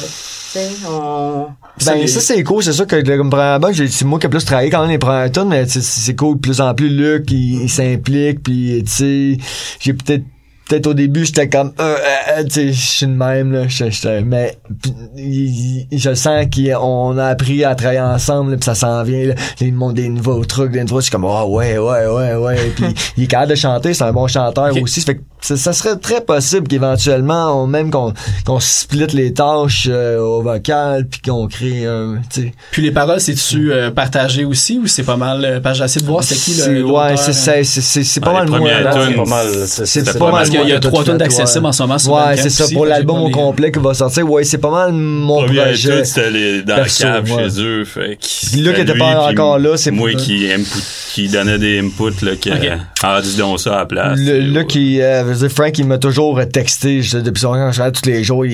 [0.51, 1.47] sais, on...
[1.85, 2.61] Ben, ça, c'est cool.
[2.63, 4.81] C'est sûr que, le- comme première album, j'ai- c'est moi qui ai plus travaillé quand
[4.81, 6.35] même les premières tonnes, mais c'est- c'est cool.
[6.35, 9.37] De plus en plus, Luc, il, il s'implique, puis tu sais,
[9.79, 10.23] j'ai peut-être
[10.69, 13.67] peut-être au début j'étais comme euh, euh, euh, tu sais je suis de même là
[13.67, 14.55] j'étais- j'étais- mais
[15.91, 19.95] je sens qu'on a appris à travailler ensemble puis ça s'en vient là, les mondes
[19.95, 22.85] des nouveaux trucs des nouveaux je suis comme ah ouais ouais ouais ouais puis
[23.17, 25.95] il est capable de chanter c'est un bon chanteur aussi fait que ça, ça serait
[25.97, 28.13] très possible qu'éventuellement même qu'on
[28.45, 33.19] qu'on split les tâches euh, au vocal puis qu'on crée un sais Puis les paroles,
[33.21, 35.43] c'est-tu euh, partagé aussi ou c'est pas mal...
[35.45, 38.19] euh, parce que j'ai essayé de voir c'est qui le ouais c'est euh, c'est c'est
[38.19, 39.47] pas Ah, mal moins C'est pas mal.
[39.67, 41.17] C'est c'est pas pas mal Parce qu'il y a- il y a moins trois fait,
[41.17, 41.69] d'accessibles ouais.
[41.69, 42.65] en ce moment sur Ouais, c'est ça.
[42.73, 46.03] Pour l'album au complet qui va sortir, ouais, c'est pas mal mon projet.
[46.05, 47.85] c'était les- dans la cave chez eux.
[47.85, 48.17] Fait
[48.57, 52.51] là, qui était pas encore là, c'est Moi qui, donnait des inputs, là, qui,
[53.03, 54.19] ah, dis donc ça à la place.
[54.19, 57.53] Là, qui, euh, veut dire, Frank, il m'a toujours texté, je, depuis son
[57.91, 58.45] tous les jours,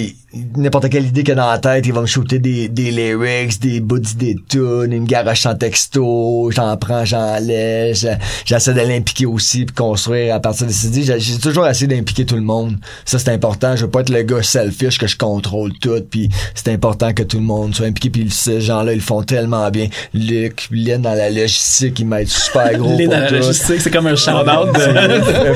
[0.57, 3.59] n'importe quelle idée qu'il a dans la tête, il va me shooter des, des lyrics,
[3.59, 8.05] des bouts d'idées de tunes, me garoche en texto, j'en prends, j'en laisse,
[8.45, 11.19] j'essaie de l'impliquer aussi, puis construire à partir de ces idées.
[11.19, 12.77] J'ai, toujours essayé d'impliquer tout le monde.
[13.05, 13.75] Ça, c'est important.
[13.75, 17.23] Je veux pas être le gars selfish que je contrôle tout, puis c'est important que
[17.23, 19.87] tout le monde soit impliqué, puis ces gens-là, ils le font tellement bien.
[20.13, 24.07] Luc, Lynn dans la logistique, il m'aide super gros pour dans la logistique, c'est comme
[24.07, 25.15] un shout-out de...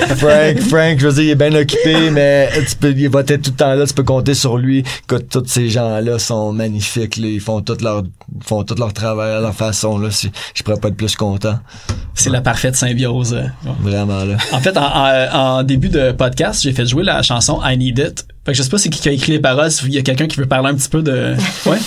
[0.16, 3.42] Frank, Frank, je veux dire, il est bien occupé, mais tu peux, il va être
[3.42, 4.84] tout le temps là, tu peux compter sur lui.
[5.08, 8.04] Que tous ces gens-là sont magnifiques, là, ils font tout leur,
[8.44, 10.10] font tout leur travail à leur façon, là.
[10.12, 11.60] Si- Je pourrais pas être plus content.
[12.14, 13.34] C'est la parfaite symbiose.
[13.34, 13.44] euh.
[13.82, 14.36] Vraiment, là.
[14.52, 17.98] En fait, en, en- en début de podcast, j'ai fait jouer la chanson I Need
[18.00, 18.26] It.
[18.46, 20.02] Fait que je sais pas c'est qui qui a écrit les paroles, s'il y a
[20.02, 21.36] quelqu'un qui veut parler un petit peu de...
[21.66, 21.78] Ouais?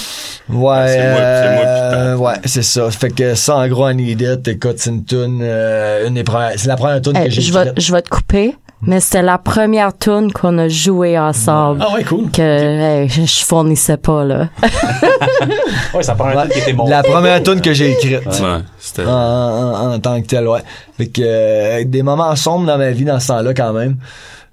[0.48, 2.90] Ouais, c'est moi- c'est moi qui euh, ouais, c'est ça.
[2.90, 6.24] Fait que ça, en gros, I Need It, écoute, c'est une tune, euh, une des
[6.24, 9.00] premières, c'est la première tune Hey, que j'ai je vais, je vais te couper, mais
[9.00, 11.82] c'était la première tune qu'on a joué ensemble.
[11.86, 12.30] Ah ouais, cool.
[12.30, 14.48] Que hey, je, je fournissais pas là.
[15.94, 16.88] Ouais, ça prend un Ouais, truc qui était bon.
[16.88, 18.24] la première tune que j'ai écrite.
[18.26, 19.04] Ouais, c'était...
[19.04, 20.60] en, en, en tant que tel, ouais.
[20.96, 23.96] Fait que euh, des moments sombres dans ma vie dans ce temps-là quand même.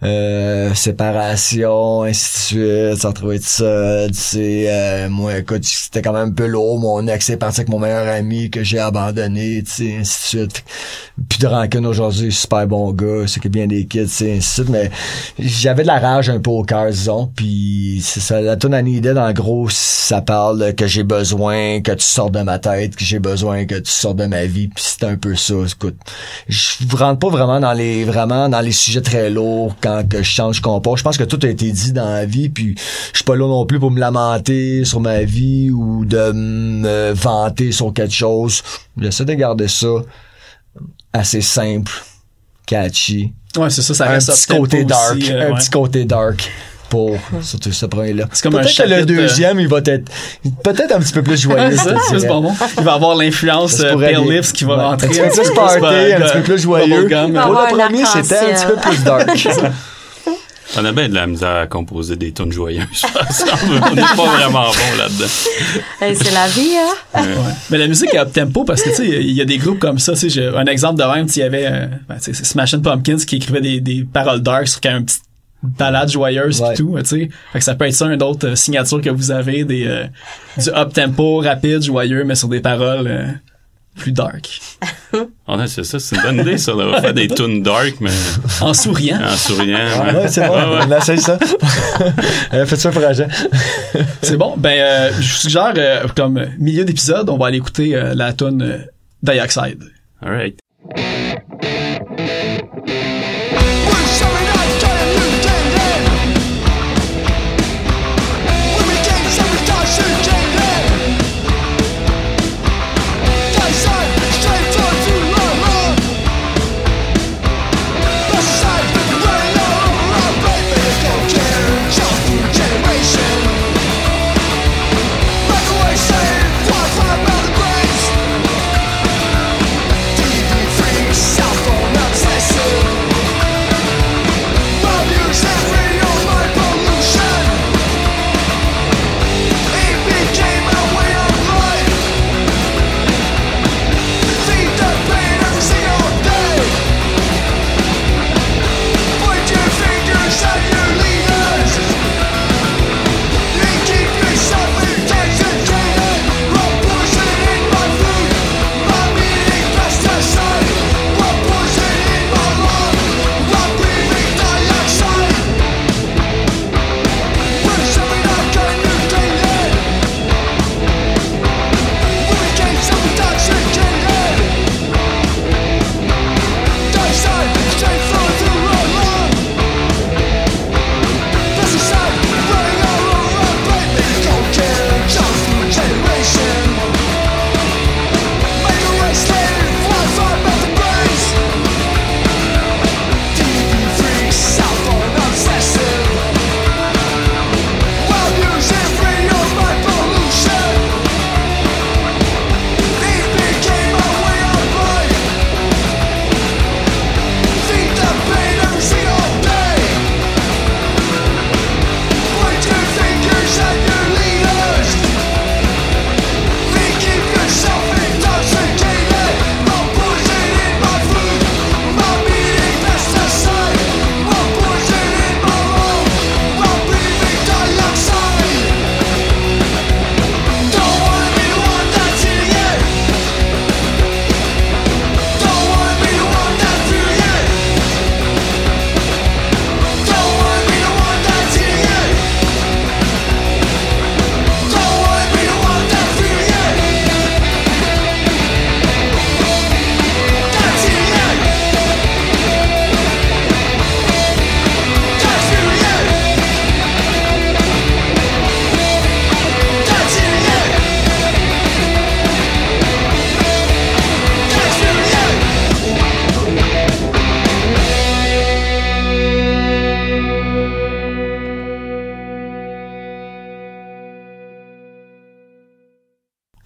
[0.02, 6.02] Euh, séparation, ainsi de suite, se retrouver tout seul, tu sais, euh, moi, écoute, c'était
[6.02, 8.80] quand même un peu lourd, mon ex est parti avec mon meilleur ami que j'ai
[8.80, 10.64] abandonné, tu sais, ainsi de suite.
[11.28, 14.62] Puis de rancune aujourd'hui, super bon gars, c'est que bien des kids, tu sais, ainsi
[14.62, 14.90] de suite, mais
[15.38, 19.18] j'avais de la rage un peu au cœur, disons, puis c'est ça, la à Needed,
[19.18, 23.20] en gros, ça parle que j'ai besoin que tu sortes de ma tête, que j'ai
[23.20, 25.98] besoin que tu sortes de ma vie, puis c'est un peu ça, écoute.
[26.48, 29.76] Je rentre pas vraiment dans les, vraiment dans les sujets très lourds
[30.10, 30.98] que je change, compare.
[30.98, 33.48] Je pense que tout a été dit dans la vie, puis je suis pas là
[33.48, 38.62] non plus pour me lamenter sur ma vie ou de me vanter sur quelque chose.
[38.98, 39.88] J'essaie de garder ça
[41.14, 41.92] assez simple,
[42.66, 43.34] catchy.
[43.58, 45.60] Ouais, c'est ça, ça un reste petit côté dark, aussi, euh, un ouais.
[45.60, 46.50] petit côté dark
[46.90, 48.26] pour surtout ce premier-là.
[48.34, 50.10] C'est comme un Peut-être que le euh, deuxième, il va être
[50.64, 51.76] peut-être un petit peu plus joyeux.
[51.78, 52.52] Ça, c'est bon.
[52.78, 54.28] Il va avoir l'influence euh, Pale.
[54.30, 54.84] Lips qui va Ouais.
[54.84, 55.08] rentrer.
[55.22, 57.08] Un petit peu plus party, un petit peu plus joyeux.
[57.08, 59.28] Pour le premier, c'était un petit peu plus dark.
[60.78, 63.04] On a bien de la misère à composer des tunes joyeuses.
[63.04, 65.26] on n'est pas vraiment bon là-dedans.
[66.00, 67.22] Hey, c'est la vie, hein?
[67.22, 67.54] Ouais.
[67.72, 69.80] Mais la musique est up tempo parce que tu sais il y a des groupes
[69.80, 72.84] comme ça, tu sais j'ai un exemple de même, il y avait euh, ben, Smashing
[72.84, 75.18] Pumpkins qui écrivait des, des paroles dark sur quand un petit
[75.64, 76.72] balade joyeuse Ouais.
[76.72, 77.30] pis tout, tu sais.
[77.54, 80.06] Fait que ça peut être ça une autre euh, signature que vous avez des euh,
[80.58, 83.28] du up tempo rapide, joyeux mais sur des paroles euh,
[83.98, 84.60] plus dark.
[85.48, 86.74] Ah, non, c'est ça, c'est une bonne idée, ça.
[86.74, 88.12] On va faire des tunes dark, mais
[88.62, 89.20] En souriant.
[89.22, 89.78] en souriant.
[90.00, 90.86] Ah, ouais, c'est bon, Ouais, ouais.
[90.88, 91.38] on essaye ça.
[92.54, 93.28] Euh, Faites ça un projet?
[94.22, 94.56] C'est bon.
[94.58, 98.62] Ben je vous suggère euh, comme milieu d'épisode, on va aller écouter euh, la tune
[98.62, 98.78] euh,
[99.22, 99.84] Dioxide.
[100.22, 100.59] All right.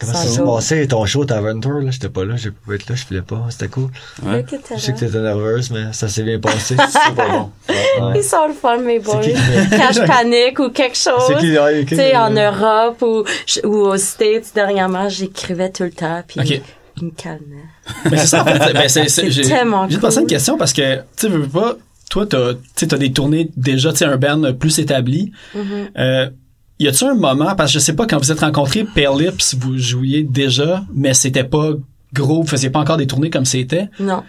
[0.06, 1.92] Comment ça s'est passé ton show Tavern Tour, là?
[1.92, 3.89] J'étais pas là, j'ai pu être là, je filais pas, c'était cool.
[4.24, 4.46] Ouais.
[4.76, 6.76] Je sais que t'étais nerveuse, mais ça s'est bien passé.
[6.89, 7.52] C'est pas bon.
[7.70, 8.20] Ouais.
[8.20, 9.20] Ils sont le fun, mes boys.
[9.22, 11.36] qui- Quand je panique ou quelque chose.
[11.39, 11.56] Qui.
[11.88, 13.24] Tu sais, en Europe ou,
[13.68, 16.62] ou aux States, dernièrement, j'écrivais tout le temps, puis Ok.
[16.98, 17.39] ils me calmaient.
[18.10, 21.28] Mais c'est ça, en fait, ben, c'est, j'ai, tellement une question parce que, tu sais,
[21.30, 21.76] veux pas,
[22.10, 25.32] toi, t'as, t'as des tournées déjà, tu sais, un band plus établi.
[25.56, 25.88] Mm-hmm.
[25.98, 26.30] Euh,
[26.79, 29.55] y a-tu un moment, parce que je sais pas, quand vous êtes rencontrés, Pale Lips,
[29.55, 31.71] vous jouiez déjà, mais c'était pas
[32.13, 33.89] gros, vous faisiez pas encore des tournées comme c'était?
[33.99, 34.23] Non.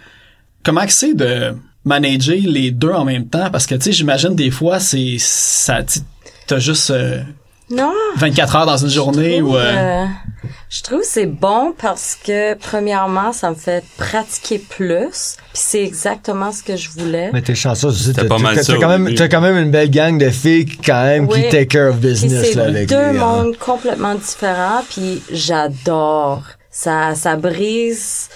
[0.63, 3.49] Comment c'est de manager les deux en même temps?
[3.51, 5.99] Parce que, tu sais, j'imagine des fois, c'est, ça, tu
[6.47, 7.21] t'as juste euh,
[7.71, 7.93] Non.
[8.17, 9.55] 24 heures dans une journée ou...
[9.57, 10.05] euh, Euh,
[10.69, 15.37] je trouve que c'est bon parce que premièrement, ça me fait pratiquer plus.
[15.37, 17.31] Puis c'est exactement ce que je voulais.
[17.33, 18.13] Mais t'es chanceuse aussi.
[18.13, 21.03] T'as pas mal t'as- quand même, t'as quand même une belle gang de filles quand
[21.03, 21.43] même Oui.
[21.43, 23.13] qui take care of business là, avec deux les, hein.
[23.13, 24.83] mondes complètement différents.
[24.89, 26.43] Puis j'adore.
[26.69, 28.29] Ça, ça brise.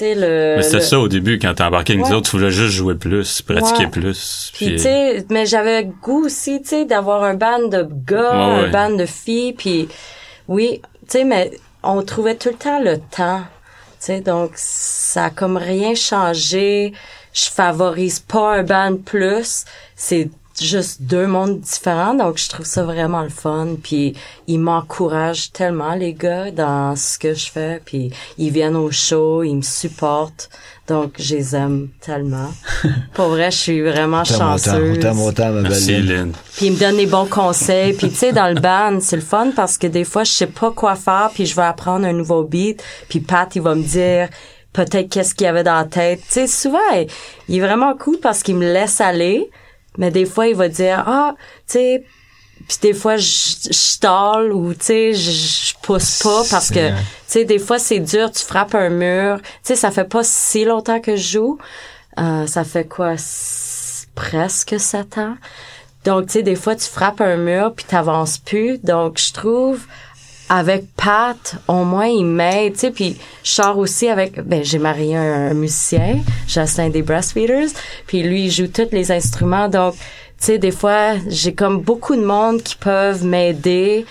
[0.00, 0.54] Tu sais le.
[0.56, 2.16] Mais c'était le- ça au début, quand t'es embarqué avec nous Ouais.
[2.16, 3.90] autres, tu voulais juste jouer plus, pratiquer Ouais.
[3.90, 4.50] plus.
[4.54, 8.30] Puis Puis, tu sais, mais j'avais goût aussi, tu sais, d'avoir un band de gars,
[8.32, 8.64] ouais.
[8.66, 9.88] un band de filles, puis
[10.48, 11.50] oui, tu sais, mais
[11.82, 16.92] on trouvait tout le temps le temps, tu sais, donc ça a comme rien changé.
[17.34, 19.64] Je favorise pas un band plus,
[19.96, 23.76] c'est juste deux mondes différents, donc je trouve ça vraiment le fun.
[23.82, 24.14] Puis
[24.46, 29.42] ils m'encouragent tellement les gars dans ce que je fais, puis ils viennent au show,
[29.42, 30.50] ils me supportent,
[30.88, 32.50] donc je les aime tellement.
[33.14, 34.98] Pour vrai, je suis vraiment chanceuse.
[34.98, 36.06] autant, autant, ma Merci, belle.
[36.06, 36.32] Lynn.
[36.56, 37.92] Puis il me donne des bons conseils.
[37.92, 40.46] Puis tu sais, dans le band, c'est le fun parce que des fois, je sais
[40.46, 42.82] pas quoi faire, puis je vais apprendre un nouveau beat.
[43.08, 44.28] Puis Pat, il va me dire
[44.72, 46.20] peut-être qu'est-ce qu'il y avait dans la tête.
[46.26, 46.78] Tu sais, souvent,
[47.48, 49.50] il est vraiment cool parce qu'il me laisse aller.
[50.00, 51.34] Mais des fois, il va dire, ah,
[51.68, 52.04] tu sais,
[52.66, 53.28] puis des fois, je,
[53.66, 57.78] je stall ou, tu sais, je, je pousse pas parce que, tu sais, des fois,
[57.78, 59.40] c'est dur, tu frappes un mur.
[59.42, 61.58] Tu sais, ça fait pas si longtemps que je joue.
[62.18, 63.14] Euh, ça fait quoi,
[64.14, 65.36] presque sept ans.
[66.04, 68.78] Donc, tu sais, des fois, tu frappes un mur puis t'avances plus.
[68.78, 69.84] Donc, je trouve,
[70.50, 75.16] avec Pat, au moins, il m'aide, tu sais, puis je aussi avec, ben, j'ai marié
[75.16, 77.68] un, un musicien, Justin des Breastfeeders,
[78.08, 80.00] puis lui, il joue tous les instruments, donc, tu
[80.38, 84.04] sais, des fois, j'ai comme beaucoup de monde qui peuvent m'aider,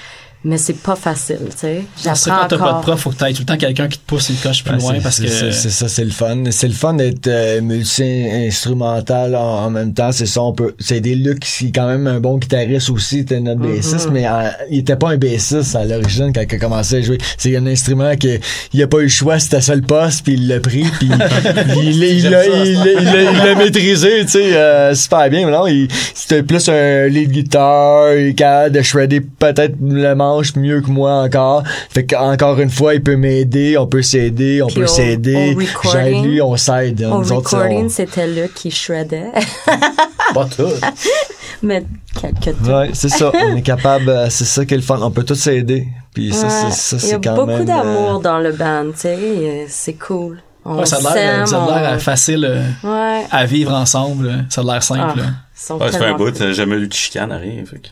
[0.44, 1.84] mais c'est pas facile, tu sais.
[2.02, 2.82] J'apprends quand t'as pas de encore.
[2.82, 4.80] prof, faut que t'aies tout le temps quelqu'un qui te pousse une coche plus Ouais,
[4.80, 6.44] loin c'est- parce c'est que ça, c'est ça, c'est le fun.
[6.52, 10.12] C'est le fun d'être euh, multi-instrumental en, en même temps.
[10.12, 10.74] C'est ça, on peut.
[10.80, 13.76] C'est des Luc qui est quand même un bon guitariste aussi, c'était notre Mm-hmm.
[13.76, 17.02] bassiste, mais euh, il était pas un bassiste à l'origine quand il a commencé à
[17.02, 17.18] jouer.
[17.38, 18.40] C'est un instrument que
[18.74, 21.10] il a pas eu le choix, c'était ça le poste, puis il l'a pris, puis
[21.10, 25.46] il l'a- maîtrisé, tu sais, euh, super bien.
[25.46, 30.16] Mais non, il- c'était plus un lead guitar, il est capable de shredder peut-être le
[30.30, 31.64] manche mieux que moi encore.
[31.90, 35.56] Fait qu'encore une fois, il peut m'aider, on peut s'aider, on Puis peut au- s'aider.
[35.58, 37.02] recording- lui, on s'aide.
[37.04, 39.32] Au Nous autres, recording, on- c'était Luc qui shreddait,
[40.34, 40.68] Pas tout.
[41.64, 41.84] mais
[42.22, 43.32] quelques Ouais, c'est ça.
[43.34, 45.00] On est capable, euh, c'est ça qui est le fun.
[45.02, 45.88] On peut tous s'aider.
[46.14, 46.54] Puis ça, Ouais.
[46.72, 47.66] c'est, ça, Il y a c'est quand beaucoup même.
[47.66, 50.42] d'amour euh, dans le band, tu sais, euh, c'est cool.
[50.66, 53.24] On Ouais, ça a l'air, s'aime, ça a l'air on- facile euh, Ouais.
[53.32, 54.46] à vivre ensemble.
[54.50, 55.20] Ça a l'air Ah, simple.
[55.20, 57.64] Ouais, ça fait un bout, jamais eu de chicane, rien.
[57.66, 57.88] Fait que,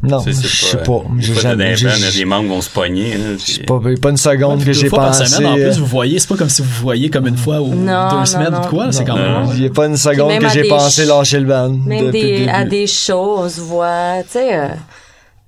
[0.00, 0.92] Non, je sais, pas.
[0.92, 1.74] euh, J'ai jamais.
[1.74, 3.16] les membres vont se pogner.
[3.36, 5.26] puis- j'ai pas, pas une seconde Ouais, que j'ai deux fois par pensé.
[5.26, 7.60] semaine, en euh, plus, vous voyez, c'est pas comme si vous voyez comme une fois
[7.60, 8.60] ou Non, deux non, semaines non.
[8.60, 8.92] ou quoi.
[8.92, 9.48] C'est quand même.
[9.54, 11.70] Il y a pas une seconde que j'ai des pensé ch- lâcher le band.
[11.84, 14.68] Même depuis des, le à des shows, on se voit, tu sais, euh,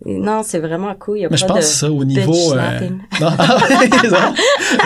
[0.06, 1.18] non, c'est vraiment cool.
[1.18, 2.54] Il y a Mais pas je pense de que ça au niveau.
[2.54, 2.80] euh,
[3.20, 4.34] non, non.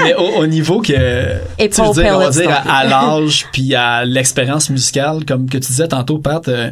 [0.02, 0.92] mais au, au niveau que
[1.58, 5.46] Et tu veux dire, on va dire à, à l'âge puis à l'expérience musicale, comme
[5.48, 6.70] que tu disais tantôt, Pat, euh,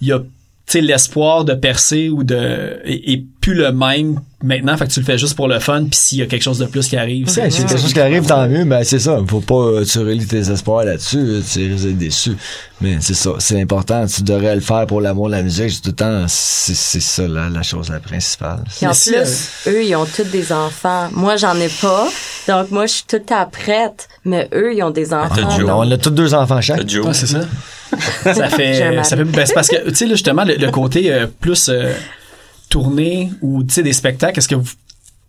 [0.00, 0.20] il y a
[0.74, 5.16] l'espoir de percer ou de et plus le même maintenant fait que tu le fais
[5.16, 7.50] juste pour le fun puis s'il y a quelque chose de plus qui arrive Ouais,
[7.50, 9.18] c'est quelque chose qui arrive, tant mieux, mais c'est ça.
[9.28, 12.32] Faut pas, euh, tu relis tes espoirs là-dessus, euh, tu risques d'être déçu.
[12.80, 14.04] Mais c'est ça, c'est important.
[14.06, 15.80] Tu devrais le faire pour l'amour de la musique.
[15.80, 18.62] Tout le temps, c'est, c'est ça, la, la chose la principale.
[18.76, 21.08] Puis en si, plus, eux, ils ont tous des enfants.
[21.12, 22.06] Moi, j'en ai pas.
[22.48, 24.08] Donc, moi, je suis tout le temps prête.
[24.24, 25.48] Mais eux, ils ont des enfants.
[25.56, 25.60] Joe.
[25.66, 26.80] donc- On a tous deux enfants chaque.
[26.82, 27.40] Ouais, c'est ça.
[28.24, 31.26] Ça fait, ça fait, ben, c'est parce que, tu sais, justement, le, le côté euh,
[31.40, 31.92] plus euh,
[32.68, 34.70] tourné ou, tu sais, des spectacles, est-ce que vous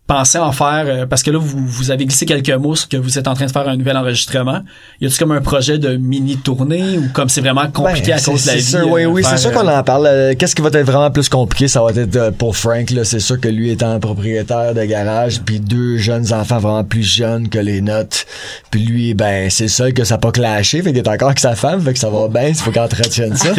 [0.08, 2.96] pensez en faire, euh, parce que là, vous, vous avez glissé quelques mots sur que
[2.96, 4.60] vous êtes en train de faire un nouvel enregistrement.
[5.02, 8.42] Y a-tu comme un projet de mini-tournée ou comme c'est vraiment compliqué Ben, à cause
[8.42, 8.62] de la vie?
[8.62, 10.06] sûr, oui, euh, oui, c'est sûr euh, qu'on en parle.
[10.06, 11.68] Euh, Qu'est-ce qui va être vraiment plus compliqué?
[11.68, 13.04] Ça va être euh, pour Frank, là.
[13.04, 17.50] C'est sûr que lui étant propriétaire de garage, puis deux jeunes enfants vraiment plus jeunes
[17.50, 18.24] que les notes.
[18.70, 21.38] Puis lui, ben, c'est seul que ça n'a pas clashé, fait qu'il est encore avec
[21.38, 23.50] sa femme, fait que ça va bien, il faut qu'il entretienne ça.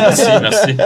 [0.00, 0.76] Merci, merci.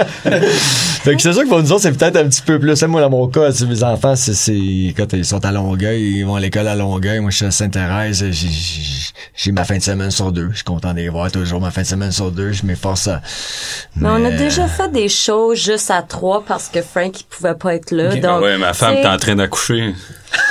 [1.02, 2.82] fait que c'est sûr que pour nous autres, c'est peut-être un petit peu plus.
[2.82, 6.36] Moi, dans mon cas, mes enfants, c'est c'est, quand ils sont à Longueuil, ils vont
[6.36, 7.20] à l'école à Longueuil.
[7.20, 8.24] Moi, je suis à Sainte-Thérèse.
[9.36, 10.48] J'ai, ma fin de semaine sur deux.
[10.50, 12.52] Je suis content de les voir toujours ma fin de semaine sur deux.
[12.52, 13.20] Je m'efforce à...
[13.96, 17.54] Mais on a déjà fait des shows juste à trois parce que Frank il pouvait
[17.54, 18.10] pas être là.
[18.12, 18.20] Ok.
[18.20, 19.92] Donc, ouais, ma femme tu est en train d'accoucher.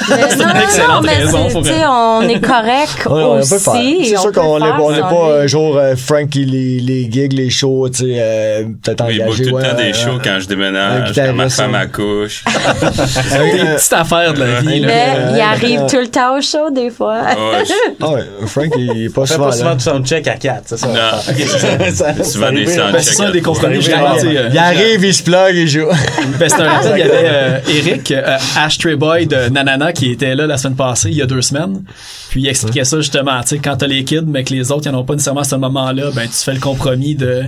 [0.10, 3.60] mais non, non, non, excellente mais raison, c'est- on est correct Ouais, on aussi.
[3.60, 4.70] C'est sûr qu'on n'est
[5.02, 9.06] pas un jour euh, Frank qui les, les gigs, les shows, tu sais, euh, peut-être
[9.08, 9.44] Oui, il bouge engagé.
[9.44, 12.44] tout le ouais, temps des euh, shows quand je déménage, quand ma femme accouche.
[13.32, 14.88] avec, euh, petites affaires de la vie, là.
[14.88, 17.22] Mais il arrive tout le temps au show des fois.
[17.26, 20.64] Ah ouais, Frank, il est pas On fait souvent pas souvent de soundcheck à 4,
[20.66, 20.88] c'est ça?
[20.88, 22.24] Non.
[22.24, 25.56] Souvent arrive, des soundchecks Ben, c'est ça, des sais, euh, Il arrive, il se plug,
[25.56, 25.88] il joue.
[26.40, 30.36] Ben, c'est un il y avait euh, Eric, euh, Ashtray Boy de Nanana, qui était
[30.36, 31.84] là la semaine passée, il y a deux semaines.
[32.30, 34.84] Puis il expliquait ça justement, tu sais, quand t'as les kids, mais que les autres,
[34.86, 37.44] ils en ont pas nécessairement à ce moment-là, ben tu fais le compromis de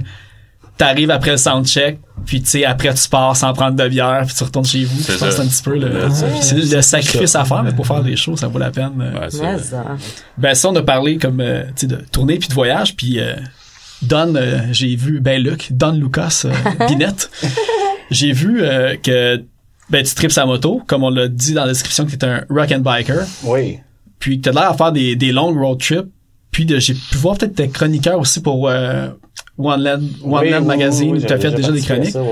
[0.77, 4.35] t'arrives après le soundcheck, puis tu sais, après tu pars sans prendre de bière, puis
[4.35, 5.01] tu retournes chez vous.
[5.01, 6.07] C'est Je pense c'est un petit peu le,
[6.41, 8.93] c'est le sacrifice à faire, mais pour faire des shows, ça vaut la peine.
[8.99, 9.19] euh.
[9.19, 9.85] Ouais, c'est- Mais ça.
[10.37, 13.19] Ben ça, on a parlé comme euh, tu sais de tournée puis de voyage, puis
[13.19, 13.35] euh,
[14.01, 16.51] Don, euh, j'ai vu ben Luc, Don Lucas euh,
[16.87, 17.29] Binette,
[18.11, 19.43] j'ai vu euh, que
[19.89, 22.43] ben tu tripes sa moto, comme on l'a dit dans la description que t'es un
[22.49, 23.79] rock and biker, Oui.
[24.19, 26.07] puis que t'as l'air à faire des, des longs road trips,
[26.55, 29.09] puis j'ai pu voir peut-être tes chroniqueurs aussi pour euh,
[29.57, 32.11] One Land, One Oui, Land oui, Magazine, oui, t'as j'avais fait déjà des chroniques.
[32.11, 32.23] ça.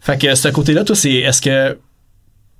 [0.00, 1.78] Fait que ce côté-là, toi, c'est est-ce que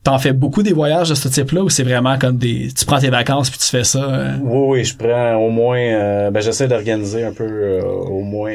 [0.05, 3.01] t'en fais beaucoup des voyages de ce type-là ou c'est vraiment comme des tu prends
[3.01, 6.41] tes vacances puis tu fais ça euh, Oui, oui, je prends au moins, euh, ben
[6.41, 8.55] j'essaie d'organiser un peu euh, au moins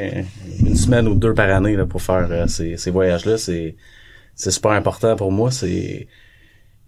[0.66, 3.38] une semaine ou deux par année là, pour faire ces, ces voyages-là.
[3.38, 3.76] C'est
[4.36, 5.52] c'est super important pour moi.
[5.52, 6.08] C'est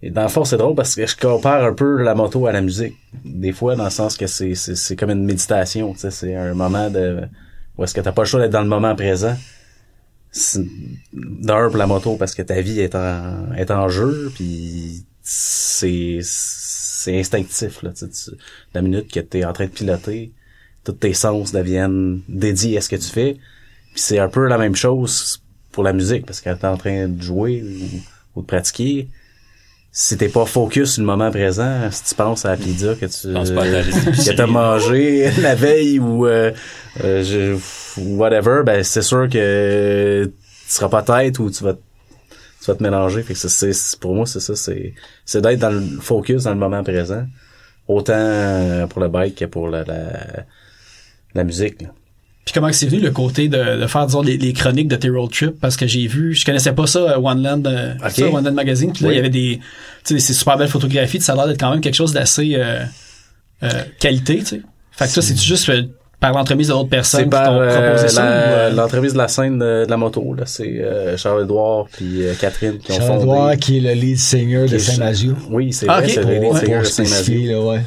[0.04, 2.52] et dans le fond, c'est drôle parce que je compare un peu la moto à
[2.52, 2.94] la musique.
[3.24, 5.94] Des fois, dans le sens que c'est c'est c'est comme une méditation.
[5.96, 7.22] C'est un moment de
[7.78, 9.34] où est-ce que t'as pas le choix d'être dans le moment présent.
[11.14, 16.18] D'un pour la moto parce que ta vie est en est en jeu puis c'est
[16.22, 17.90] c'est instinctif là.
[17.94, 18.04] Tu
[18.74, 20.32] la minute que tu es en train de piloter,
[20.84, 23.38] tous tes sens deviennent dédiés à ce que tu fais.
[23.92, 25.42] Puis c'est un peu la même chose
[25.72, 29.08] pour la musique, parce que t'es en train de jouer ou, ou de pratiquer,
[29.96, 33.06] si t'es pas focus sur le moment présent, si tu penses à la pizza que
[33.06, 36.50] tu pas à que t'as mangé la veille ou euh,
[37.04, 37.56] euh, je,
[38.00, 40.32] whatever, ben c'est sûr que tu
[40.66, 43.22] seras pas tête ou tu vas tu vas te mélanger.
[43.22, 46.58] Fait que c'est- pour moi, c'est ça, c'est, c'est d'être dans le focus, dans le
[46.58, 47.24] moment présent.
[47.86, 50.44] Autant euh, pour le bike que pour la, la,
[51.34, 51.82] la musique.
[51.82, 51.88] là.
[52.44, 54.96] Puis comment que c'est venu le côté de, de faire disons les, les chroniques de
[54.96, 57.94] tes road trips parce que j'ai vu je connaissais pas ça euh, One Land euh,
[58.10, 59.14] ça, One Land magazine puis là Oui.
[59.14, 59.60] il y avait des
[60.04, 62.54] tu sais ces super belles photographies ça a l'air d'être quand même quelque chose d'assez
[62.56, 62.84] euh,
[63.62, 63.68] euh,
[63.98, 64.60] qualité tu sais
[64.92, 65.82] fait que toi c'est juste euh,
[66.20, 69.84] par l'entremise d'autres personnes C'est qui par euh, ça euh, l'entrevue de la scène de,
[69.84, 70.34] de la moto.
[70.34, 70.44] là.
[70.46, 73.22] C'est euh, Charles-Édouard puis euh, Catherine qui ont Charles fondé.
[73.22, 75.34] Edouard, qui est le lead singer de Saint-Mazieu.
[75.50, 77.80] Oui, c'est Ah, vrai, c'est le lead singer de ouais.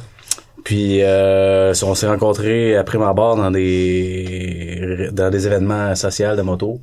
[0.68, 6.42] Puis euh, on s'est rencontrés après ma barre dans des dans des événements sociaux de
[6.42, 6.82] moto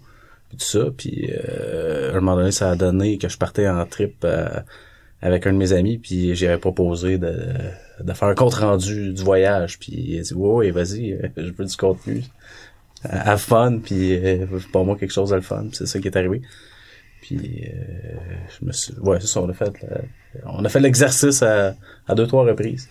[0.49, 0.87] puis tout ça.
[0.97, 4.49] Puis euh, à un moment donné ça a donné que je partais en trip euh,
[5.21, 7.37] avec un de mes amis puis j'avais proposé de,
[8.01, 9.79] de faire un compte rendu du voyage.
[9.79, 12.23] Puis il a dit ouais ouais vas-y je veux du contenu.
[13.07, 15.67] Have fun puis euh, pour moi quelque chose de le fun.
[15.73, 16.41] C'est ça qui est arrivé.
[17.21, 18.17] Puis euh,
[18.49, 19.99] je me suis ouais c'est ça on a fait euh,
[20.47, 21.75] on a fait l'exercice à,
[22.09, 22.89] à deux trois reprises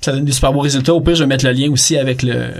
[0.00, 2.22] ça donne des super beaux résultats au pire je vais mettre le lien aussi avec
[2.22, 2.50] le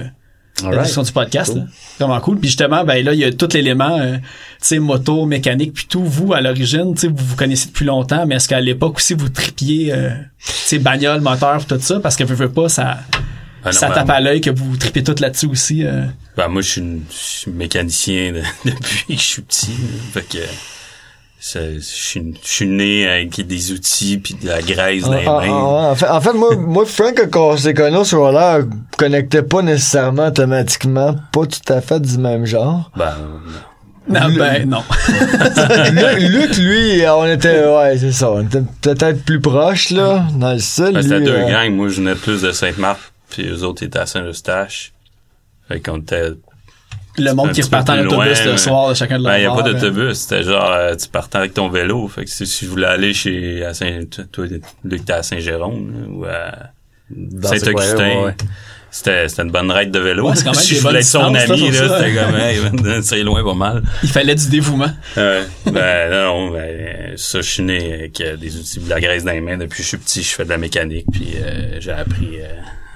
[0.63, 1.61] la description du podcast Cool.
[1.61, 1.67] là.
[2.01, 4.23] vraiment cool puis justement ben là il y a tout l'élément euh, tu
[4.63, 8.25] sais moto mécanique puis tout vous à l'origine tu sais vous vous connaissez depuis longtemps
[8.27, 10.09] mais est-ce qu'à l'époque aussi vous tripiez euh,
[10.45, 12.01] tu sais bagnole moteur tout ça?
[12.01, 13.01] Parce que veux, veux pas ça
[13.63, 16.05] Ah non, ça ben, tape à l'œil que vous tripez tout là-dessus aussi euh.
[16.39, 19.67] ben, moi, je suis, une- je suis mécanicien de- depuis que je suis petit.
[19.73, 19.77] là.
[20.15, 20.39] Fait que
[21.41, 25.53] je suis, né avec des outils puis de la graisse dans les Ah, ah, mains.
[25.53, 28.65] ah, en fait, en fait, moi, moi, Frank, quand on s'est connus sur roller,
[28.97, 32.91] connectait pas nécessairement automatiquement, pas tout à fait du même genre.
[32.97, 33.15] Ben,
[34.09, 34.85] non ben non
[36.19, 40.59] Luc, lui, on était, ouais, c'est ça, on était peut-être plus proches, là, dans le
[40.59, 40.93] style.
[40.93, 41.75] ben, c'était deux euh, gangs.
[41.75, 44.93] Moi, je venais plus de Sainte-Marthe puis eux autres étaient à Saint-Eustache.
[45.69, 46.31] Fait qu'on était
[47.19, 49.45] le monde qui repartait en autobus loin, le soir de chacun de leur Ben, y
[49.47, 50.15] a pas d'autobus.
[50.15, 52.07] C'était genre, euh, tu partais avec ton vélo.
[52.09, 54.01] Fait que si, si je voulais aller chez, à Saint,
[54.33, 54.47] toi,
[54.85, 58.23] Luc, t'es à Saint-Jérôme, là, ou à Saint-Augustin.
[58.25, 58.37] ouais.
[58.89, 60.29] C'était, c'était une bonne raide de vélo.
[60.31, 63.45] Ouais, quand même si je voulais être son ami, là, c'était comme, hey, c'est loin
[63.45, 63.83] pas mal.
[64.03, 65.43] il fallait du dévouement Ouais.
[65.67, 69.25] ben, non, non, ben, ça, je suis né avec euh, des outils de la graisse
[69.25, 69.59] dans les mains.
[69.59, 72.49] Depuis que je suis petit, je fais de la mécanique, puis euh, j'ai appris euh,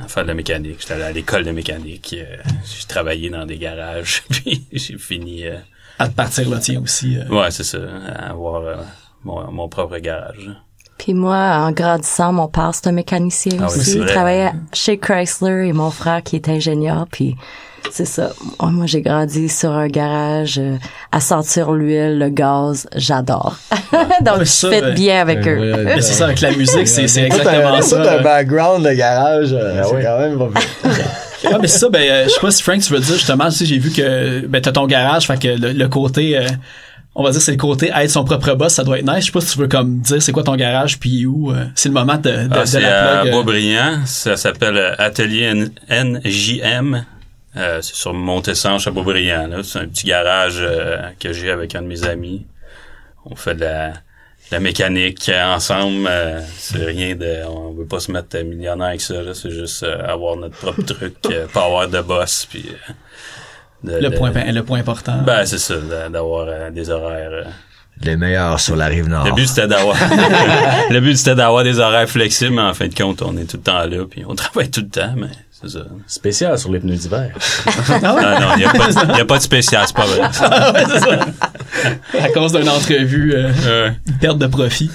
[0.02, 0.76] à faire de la mécanique.
[0.80, 2.14] J'étais allé à l'école de mécanique.
[2.18, 5.46] euh, j'ai travaillé dans des garages, puis j'ai fini...
[5.46, 5.56] euh,
[5.98, 7.26] à te partir le tien aussi euh.
[7.28, 7.78] Ouais, c'est ça.
[8.08, 8.76] À avoir euh,
[9.24, 10.50] mon, mon propre garage.
[10.96, 13.96] Puis moi, en grandissant, mon père, c'est un mécanicien Ah aussi.
[13.98, 17.06] il travaillait chez Chrysler et mon frère qui est ingénieur.
[17.10, 17.36] Puis
[17.90, 18.32] c'est ça.
[18.60, 20.76] Moi, moi, j'ai grandi sur un garage euh,
[21.12, 22.86] à sentir l'huile, le gaz.
[22.96, 23.56] J'adore.
[24.22, 25.58] Donc, je ça, fais ben, bien avec eux.
[25.74, 28.18] ouais, Mais c'est ça, avec la musique, c'est c'est exactement ça.
[28.18, 30.02] un background de garage, euh, Ah c'est oui.
[30.02, 30.48] quand même pas
[31.42, 33.46] Ouais, mais c'est ça, ben, euh, je sais pas si Frank, tu veux dire, justement,
[33.48, 36.42] tu sais, j'ai vu que, ben, t'as ton garage, fait que le, le côté, euh,
[37.14, 39.20] on va dire, c'est le côté être son propre boss, ça doit être nice.
[39.22, 41.64] Je sais pas si tu veux, comme, dire c'est quoi ton garage, puis où, euh,
[41.74, 43.28] c'est le moment de, de, Ah, de c'est la à plug.
[43.32, 43.36] euh.
[43.36, 44.00] Beaubriand.
[44.04, 47.04] Ça s'appelle Atelier N- NJM.
[47.56, 49.46] Euh, c'est sur Beaubriand.
[49.48, 49.62] là.
[49.62, 52.46] C'est un petit garage euh, que j'ai avec un de mes amis.
[53.26, 53.94] On fait de la, de
[54.52, 56.06] la mécanique ensemble.
[56.08, 57.44] euh, c'est rien de...
[57.46, 59.20] On veut pas se mettre millionnaire avec ça.
[59.20, 59.34] là.
[59.34, 62.46] C'est juste euh, avoir notre propre truc, euh, pas avoir de boss.
[62.48, 62.92] Puis, euh,
[63.82, 65.18] de- le de- point, le point important.
[65.26, 67.30] Ben, c'est ça, de- d'avoir euh, des horaires...
[67.32, 67.44] euh,
[68.02, 69.24] Les meilleurs sur la rive nord.
[69.26, 69.96] le but c'était d'avoir
[70.90, 73.56] le but c'était d'avoir des horaires flexibles, mais en fin de compte, on est tout
[73.56, 75.26] le temps là puis on travaille tout le temps, mais
[75.68, 75.80] ça.
[76.06, 77.30] Spécial sur les pneus d'hiver.
[78.02, 80.20] Non, non, il y a pas de, y a pas de spécial, c'est pas vrai.
[80.72, 82.24] Ouais, c'est ça.
[82.24, 83.90] à cause d'une entrevue, euh, Euh,
[84.20, 84.90] perte de profit.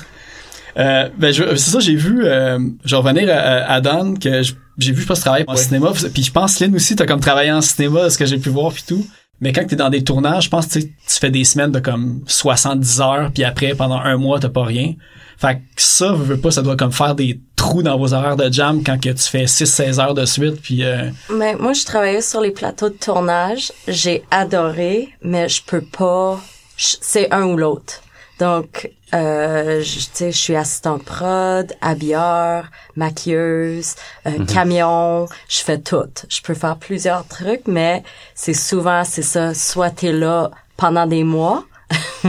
[0.78, 4.42] Euh, ben je- c'est ça j'ai vu euh, je vais revenir à, à Don que
[4.78, 7.50] j'ai vu je pense travailler en cinéma puis je pense Lynn aussi t'as comme travaillé
[7.50, 9.08] en cinéma ce que j'ai pu voir puis tout
[9.40, 11.72] mais quand t'es dans des tournages je pense que tu sais, tu fais des semaines
[11.72, 14.96] de comme 70 heures puis après pendant un mois t'as pas rien
[15.38, 18.36] fait que ça veux, veux pas ça doit comme faire des trous dans vos horaires
[18.36, 21.84] de jam quand que tu fais 6-16 heures de suite puis euh, Mais moi, je
[21.86, 23.72] travaillais sur les plateaux de tournage.
[23.88, 26.40] J'ai adoré, mais je peux pas.
[26.78, 28.02] C'est un ou l'autre.
[28.40, 32.66] Donc, euh, je- tu sais, je suis assistante prod, habilleur,
[32.98, 33.96] maquilleuse,
[34.28, 35.26] euh, camion.
[35.48, 36.12] Je fais tout.
[36.30, 38.04] Je peux faire plusieurs trucs, mais
[38.36, 39.54] c'est souvent, c'est ça.
[39.54, 41.64] Soit t'es là pendant des mois.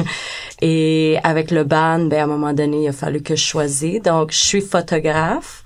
[0.62, 4.00] Et avec le band, ben à un moment donné, il a fallu que je choisisse.
[4.02, 5.62] Donc, je suis photographe.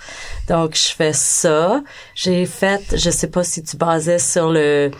[0.48, 1.80] Donc, je fais ça.
[2.14, 4.90] J'ai fait, je sais pas si tu basais sur le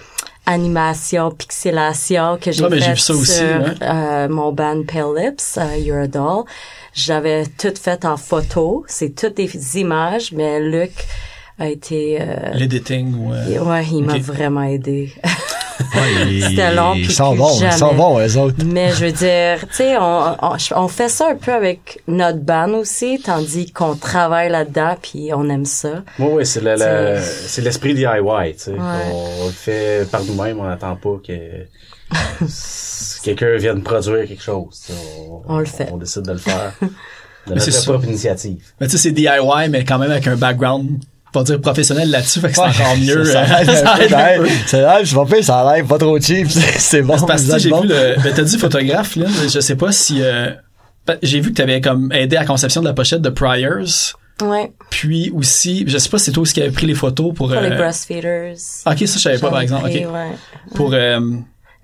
[0.47, 3.75] animation, pixelation que j'ai mais j'ai fait aussi, sur ouais.
[3.83, 6.45] euh, mon band Pale Lips, euh, You're a Doll.
[6.93, 8.85] J'avais tout fait en photo.
[8.89, 10.93] C'est toutes des images, mais Luc
[11.61, 12.19] a été...
[12.21, 15.13] euh, l'editing ou euh, ouais, il m'a vraiment aidé.
[16.29, 18.57] ils, C'était long, Ils sont bons, ils sont bons, eux autres.
[18.67, 19.13] Mais je veux
[19.61, 23.73] dire, tu sais, on, on, on fait ça un peu avec notre band aussi, tandis
[23.73, 26.03] qu'on travaille là-dedans, puis on aime ça.
[26.19, 28.07] Oui, oui, c'est le, le- c'est l'esprit DIY,
[28.53, 28.71] tu sais.
[28.73, 28.79] Ouais.
[29.13, 31.33] On le fait par nous-mêmes, on n'attend pas que
[33.25, 34.83] quelqu'un vienne produire quelque chose.
[34.87, 34.99] tu sais.
[35.49, 35.89] On le fait.
[35.93, 36.73] On décide de le faire.
[37.47, 38.63] De Mais notre propre initiative.
[38.81, 41.03] mais tu sais c'est DIY mais quand même avec un background
[41.33, 45.07] pas dire professionnel là-dessus fait que c'est encore mieux Ça, euh, ça ça aide aide
[45.07, 46.49] je vais pas, ça a l'air pas trop cheap.
[46.79, 47.17] C'est bon.
[47.19, 47.83] C'est parce que j'ai bon.
[47.83, 48.17] vu le.
[48.23, 49.31] Ben, t'as dit photographe, Lynn.
[49.53, 50.23] Je sais pas si.
[50.23, 50.51] euh,
[51.07, 54.17] ben, j'ai vu que t'avais comme aidé à la conception de la pochette de Priors.
[54.43, 57.35] Ouais, Puis aussi, je sais pas si c'est toi aussi qui avait pris les photos
[57.35, 57.49] pour.
[57.49, 58.55] pour les euh, breastfeeders.
[58.87, 59.83] Ok, ça je savais pas par exemple.
[59.91, 60.13] pris, Ok.
[60.15, 60.31] ouais.
[60.75, 60.95] Pour.
[60.95, 61.21] euh,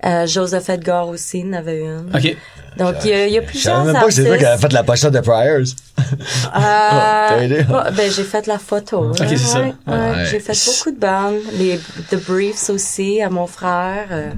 [0.05, 2.11] Euh, Joseph Edgar aussi en avait une.
[2.13, 2.37] ok.
[2.77, 4.37] Donc, il y a, il y a Je plusieurs savais même pas que c'est toi
[4.37, 4.67] qui avais artistes.
[4.69, 5.57] fait la pochette de Priors.
[5.97, 6.03] Euh,
[6.53, 7.55] T'as aidé?
[7.61, 9.09] ouais, ben, j'ai fait la photo.
[9.09, 9.61] Ok, c'est ça.
[9.61, 9.93] Ouais, ouais.
[9.95, 10.25] Ouais.
[10.29, 11.39] J'ai fait beaucoup de bandes.
[11.53, 11.79] Les
[12.11, 14.05] The Briefs aussi à mon frère.
[14.11, 14.29] euh,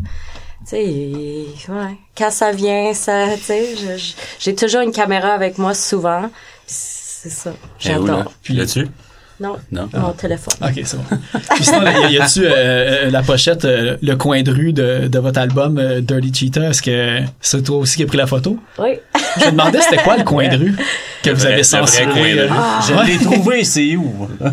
[0.61, 1.97] tu sais, il- ouais.
[2.17, 6.29] Quand ça vient, ça, tu sais, je- je- j'ai toujours une caméra avec moi souvent.
[6.65, 7.51] C'est ça.
[7.79, 8.31] J'adore.
[8.41, 8.87] Puis là-dessus?
[9.39, 9.87] Non, Non?
[9.93, 10.53] mon téléphone.
[10.61, 11.03] Ok, c'est bon.
[11.55, 14.73] Puis sinon, y a- y a-tu euh, euh, la pochette, euh, le coin de rue
[14.73, 16.69] de, de votre album euh, Dirty Cheetah?
[16.69, 18.57] Est-ce que c'est toi aussi qui as pris la photo?
[18.77, 18.99] Oui.
[19.39, 20.75] Je me demandais c'était quoi le coin de rue
[21.23, 22.05] que vous avez censuré?
[22.05, 22.55] coin de euh, rue.
[22.87, 24.27] Je l'ai trouvé, c'est où?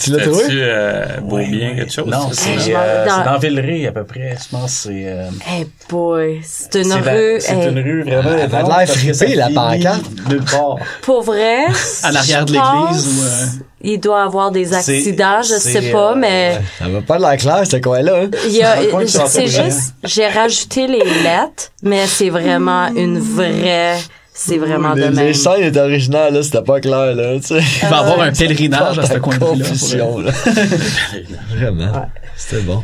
[0.00, 0.44] Tu l'as trouvé?
[0.44, 2.06] As-tu euh, Beaubien, quelque chose?
[2.06, 4.36] Non, je c'est euh, dans- c'est dans Villeray, à peu près.
[4.42, 5.04] Je pense que c'est...
[5.08, 7.36] euh, Hey boy, c'est une c'est la- rue.
[7.40, 8.30] C'est hey, une rue vraiment...
[8.30, 10.04] Elle avait étrange l'air la pancarte.
[10.28, 10.76] Nulle part.
[11.02, 11.64] Pour vrai.
[12.02, 13.46] À l'arrière de l'église ou, euh,
[13.84, 16.58] Il doit avoir des accidents, je sais pas, euh, mais.
[16.78, 18.22] Ça va pas de l'air clair, ce coin-là.
[18.24, 18.30] hein.
[19.26, 23.96] C'est juste, j'ai rajouté les lettres, mais c'est vraiment une vraie,
[24.32, 25.26] c'est vraiment de Les, même.
[25.26, 27.60] les scènes étaient originales, là, c'était pas clair, là, tu sais.
[27.82, 29.68] Il va y avoir un pèlerinage à ce coin de rue-là.
[29.68, 30.32] Confusion, là.
[31.54, 32.08] Vraiment.
[32.36, 32.82] C'était bon.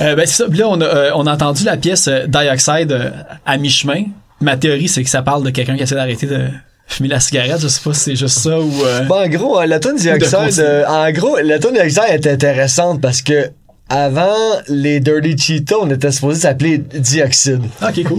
[0.00, 0.44] Euh, ben c'est ça.
[0.50, 3.10] Là, on a, euh, on a entendu la pièce euh, Dioxide euh,
[3.46, 4.04] à mi-chemin.
[4.42, 6.48] Ma théorie, c'est que ça parle de quelqu'un qui essaie d'arrêter de
[6.90, 7.60] fumer la cigarette.
[7.60, 8.72] Je sais pas si c'est juste ça ou...
[8.84, 12.02] euh, Bon, en gros, euh, la tune de Dioxide, euh, en gros, la tune Dioxide
[12.10, 13.50] est intéressante parce que
[13.88, 14.36] avant
[14.68, 17.62] les Dirty Cheetah, on était supposé s'appeler Dioxide.
[17.82, 18.18] Ok, cool.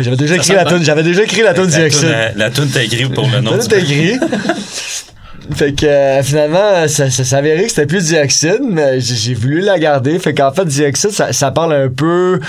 [0.00, 2.08] J'avais déjà écrit la tune, j'avais déjà écrit la tune La toune, Dioxide.
[2.08, 4.18] euh, la toune t'a écrit pour le nom Tout du est écrit.
[5.54, 9.78] Fait que euh, finalement, ça, ça s'avérait que c'était plus dioxyde, mais j'ai voulu la
[9.78, 10.18] garder.
[10.18, 12.40] Fait qu'en fait, dioxyde, ça, ça parle un peu.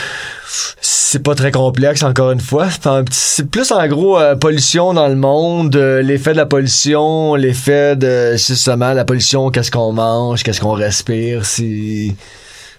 [0.82, 2.68] C'est pas très complexe, encore une fois.
[3.12, 7.96] C'est plus en gros euh, pollution dans le monde, euh, l'effet de la pollution, l'effet
[7.96, 11.46] de justement la pollution, qu'est-ce qu'on mange, qu'est-ce qu'on respire.
[11.46, 12.14] C'est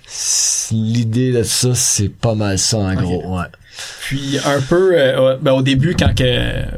[0.06, 3.36] c'est- l'idée de ça, c'est pas mal ça en gros.
[3.38, 3.46] Ouais.
[4.00, 6.24] Puis un peu, euh, ben, au début, quand que,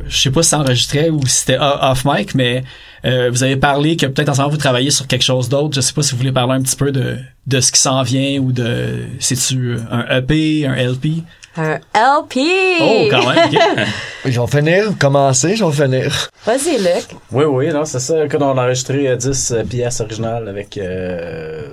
[0.08, 2.64] je sais pas si ça enregistrait ou si c'était off mic, mais
[3.04, 5.74] euh, vous avez parlé que peut-être ensemble vous travaillez sur quelque chose d'autre.
[5.74, 8.02] Je sais pas si vous voulez parler un petit peu de, de ce qui s'en
[8.02, 11.22] vient ou de, c'est-tu un EP, un LP?
[11.58, 12.38] Un LP!
[12.80, 13.86] Oh, quand même, ok.
[14.26, 16.28] Je vais finir, commencer, je vais finir.
[16.44, 17.16] Vas-y, Luc.
[17.32, 18.28] Oui, oui, non, c'est ça.
[18.28, 21.68] Quand on a enregistré euh, 10 euh, pièces originales avec euh,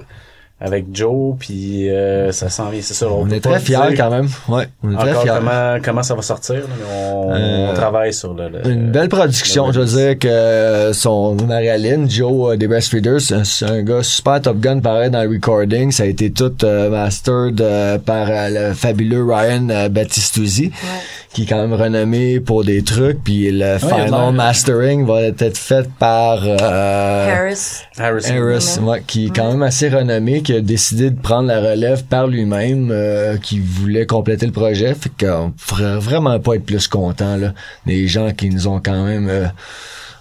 [0.66, 3.07] avec Joe, puis euh, ça s'en vient, c'est ça.
[3.11, 4.30] On est très fiers dire quand même.
[4.47, 5.32] Ouais, on est très Encore fiers.
[5.36, 8.89] comment comment ça va sortir, là, mais on, Euh, on travaille sur le, le- Une
[8.91, 13.43] belle production, le je veux dire que son Marie-Aline, Joe euh, des Breastfeeders, c'est un,
[13.43, 15.91] c'est un gars super Top Gun pareil dans le recording.
[15.91, 20.72] Ça a été tout euh, mastered euh, par euh, le fabuleux Ryan euh, Battistuzzi,
[21.34, 23.24] qui est quand même renommé pour des trucs.
[23.24, 27.82] Puis le final mastering va être fait par euh, Harris.
[27.98, 28.84] Harris, Ouais.
[28.90, 32.28] ouais, qui est quand même assez renommé, qui a décidé de prendre la relève par
[32.28, 34.94] lui-même, euh, qui voulait compléter le projet.
[34.94, 37.54] Fait qu'on pourrait vraiment pas être plus content là.
[37.86, 39.46] Des gens qui nous ont quand même euh,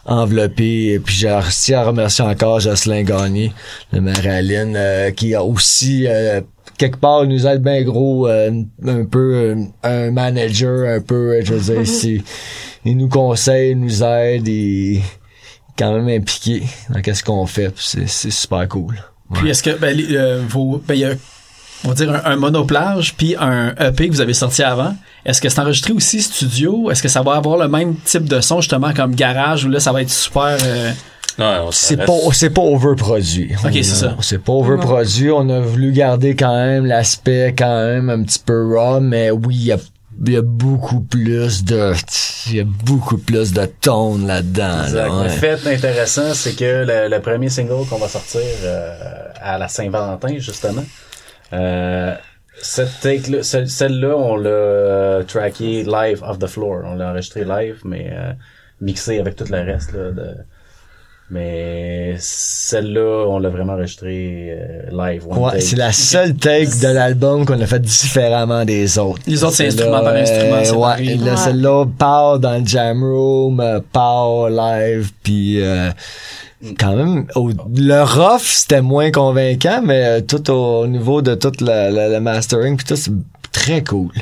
[0.05, 0.93] enveloppés.
[0.93, 3.53] Et puis j'ai réussi à remercier encore Jocelyn Gagné,
[3.93, 6.41] de Marie-Aline, euh, qui a aussi euh,
[6.79, 8.51] quelque part nous aide bien gros, euh,
[8.87, 12.23] un peu euh, un manager, un peu, euh, je veux dire,
[12.85, 15.03] il nous conseille, nous aide, il est
[15.79, 17.73] quand même impliqué dans qu'est-ce qu'on fait.
[17.77, 18.97] C'est c'est super cool.
[19.33, 21.15] Puis est-ce que, ben, les, euh, vos, ben, il y a,
[21.85, 24.95] on va dire un, un monoplage puis un EP que vous avez sorti avant.
[25.25, 26.91] Est-ce que c'est enregistré aussi studio?
[26.91, 29.81] Est-ce que ça va avoir le même type de son justement comme garage où là
[29.81, 30.93] ça va être super, euh,
[31.71, 33.53] C'est pas, c'est pas overproduit.
[33.65, 34.17] Ok, c'est ça.
[34.21, 35.31] C'est pas overproduit.
[35.31, 39.55] On a voulu garder quand même l'aspect quand même un petit peu raw, mais oui,
[39.55, 39.79] il y a,
[40.27, 41.95] il y a beaucoup plus de,
[42.49, 44.83] il y a beaucoup plus de tone là-dedans.
[44.85, 45.09] Exact.
[45.09, 45.25] là, ouais.
[45.25, 48.95] Le fait intéressant, c'est que le, le premier single qu'on va sortir euh,
[49.41, 50.85] à la Saint-Valentin, justement,
[51.53, 52.15] euh,
[52.61, 56.83] cette take-là, celle- celle-là, on l'a euh, tracké live off the floor.
[56.85, 58.33] On l'a enregistré live, mais euh,
[58.81, 59.93] mixé avec tout le reste.
[59.93, 60.29] Là, de...
[61.31, 65.27] Mais celle-là, on l'a vraiment enregistré euh, live.
[65.27, 65.61] Ouais, take.
[65.63, 69.23] c'est la seule take de l'album qu'on a fait différemment des autres.
[69.27, 71.37] Les autres, c'est instrument par instrument, euh, ouais, là, Ouais.
[71.39, 75.91] celle-là part dans le jam room, part live, puis euh,
[76.79, 81.91] quand même, le rough, c'était moins convaincant, mais euh, tout au, niveau de tout le,
[81.91, 83.13] le- le mastering, puis tout, c'est
[83.53, 84.13] très cool.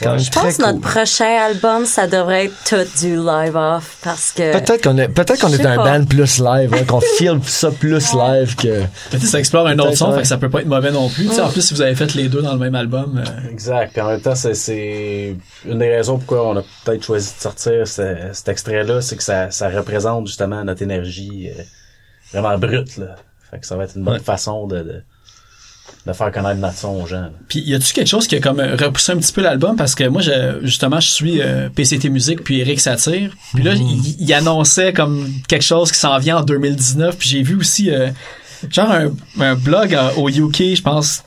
[0.00, 4.52] Je pense que notre prochain album, ça devrait être tout du live off parce que.
[4.52, 5.98] Peut-être qu'on est, peut-être qu'on est un pas.
[5.98, 8.80] band plus live, hein, qu'on filme ça plus live que.
[9.10, 10.16] peut-être ça explore un autre son, ouais.
[10.16, 11.26] fait que ça peut pas être mauvais non plus.
[11.28, 13.50] Tu sais, En plus, si vous avez fait les deux dans le même album, euh,
[13.50, 13.92] Exact.
[13.92, 17.40] Puis en même temps, c'est, c'est une des raisons pourquoi on a peut-être choisi de
[17.40, 21.62] sortir ce- cet extrait-là, c'est que ça, ça représente justement notre énergie euh,
[22.32, 22.96] vraiment brute.
[22.96, 23.14] Là.
[23.50, 24.20] Fait que ça va être une bonne Ouais.
[24.20, 25.02] façon de, de,
[26.06, 27.28] de faire connaître notre son aux gens.
[27.48, 29.74] Puis y a-tu quelque chose qui a comme euh, repoussé un petit peu l'album?
[29.76, 33.72] Parce que moi je, justement je suis euh, PCT Musique puis Eric Satire puis là
[33.74, 37.90] il, il annonçait comme quelque chose qui s'en vient en 2019 puis j'ai vu aussi
[37.90, 38.08] euh,
[38.70, 41.22] genre un, un blog euh, au UK je pense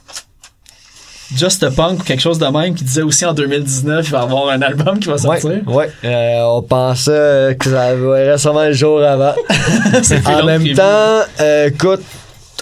[1.36, 4.20] Just a Punk ou quelque chose de même qui disait aussi en 2019 il va
[4.20, 5.68] y avoir un album qui va Ouais, sortir.
[5.68, 5.92] ouais.
[6.06, 9.34] Euh, on pensait que ça verrait sûrement le jour avant.
[10.26, 10.76] En même prévu.
[10.76, 12.02] temps, euh, écoute,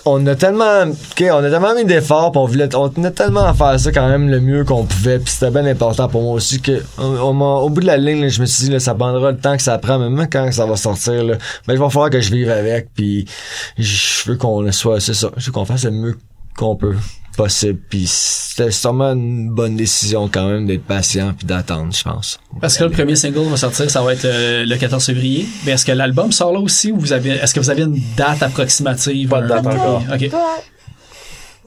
[0.06, 3.45] on a tellement, ok, on a tellement mis d'efforts, pis on voulait, on tenait tellement
[3.45, 6.34] à faire ça quand même le mieux qu'on pouvait, puis c'était bien important pour moi
[6.34, 9.32] aussi que, on, au bout de la ligne, je me suis dit, là, ça prendra
[9.32, 11.38] le temps que ça prend, même quand ça va sortir, là,
[11.68, 13.26] ben, il va falloir que je vive avec, puis
[13.78, 16.18] je veux qu'on soit, c'est ça, je veux qu'on fasse le mieux
[16.56, 16.95] qu'on peut
[17.36, 22.40] possible, puis c'était sûrement une bonne décision quand même d'être patient puis d'attendre, je pense.
[22.62, 25.46] Parce que là, le premier single va sortir, ça va être euh, le 14 février.
[25.66, 28.00] Mais est-ce que l'album sort là aussi ou vous avez, est-ce que vous avez une
[28.16, 29.30] date approximative?
[29.30, 30.04] Pas de date encore.
[30.14, 30.22] Ok.
[30.22, 30.30] Ouais.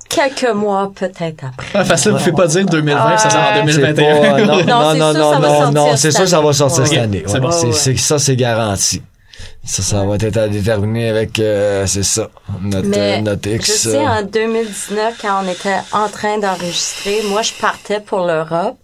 [0.08, 1.66] Quelques mois peut-être après.
[1.74, 3.72] Ah, facile, vous ne pouvez pas dire 2020, ça sort en Ouais.
[3.72, 4.20] C'est 2021.
[4.20, 7.22] pas- non, Non, non, non, non, non, c'est sûr que ça va sortir cette année.
[7.26, 7.40] c'est ouais.
[7.40, 7.48] bon.
[7.50, 9.02] Ouais, ça, c'est garanti.
[9.68, 12.30] Ça, ça va être à déterminer avec, euh, c'est ça,
[12.62, 13.82] notre, Mais euh, notre je X.
[13.82, 18.78] sais, euh, en 2019, quand on était en train d'enregistrer, moi, je partais pour l'Europe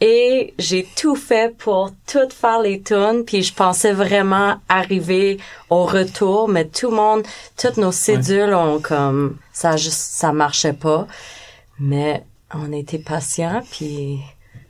[0.00, 5.38] et j'ai tout fait pour tout faire les tunes, puis je pensais vraiment arriver
[5.70, 7.24] au retour, mais tout le monde,
[7.60, 11.08] toutes nos cédules ont comme, ça juste, ça marchait pas.
[11.80, 12.22] Mais
[12.54, 14.20] on était patients, puis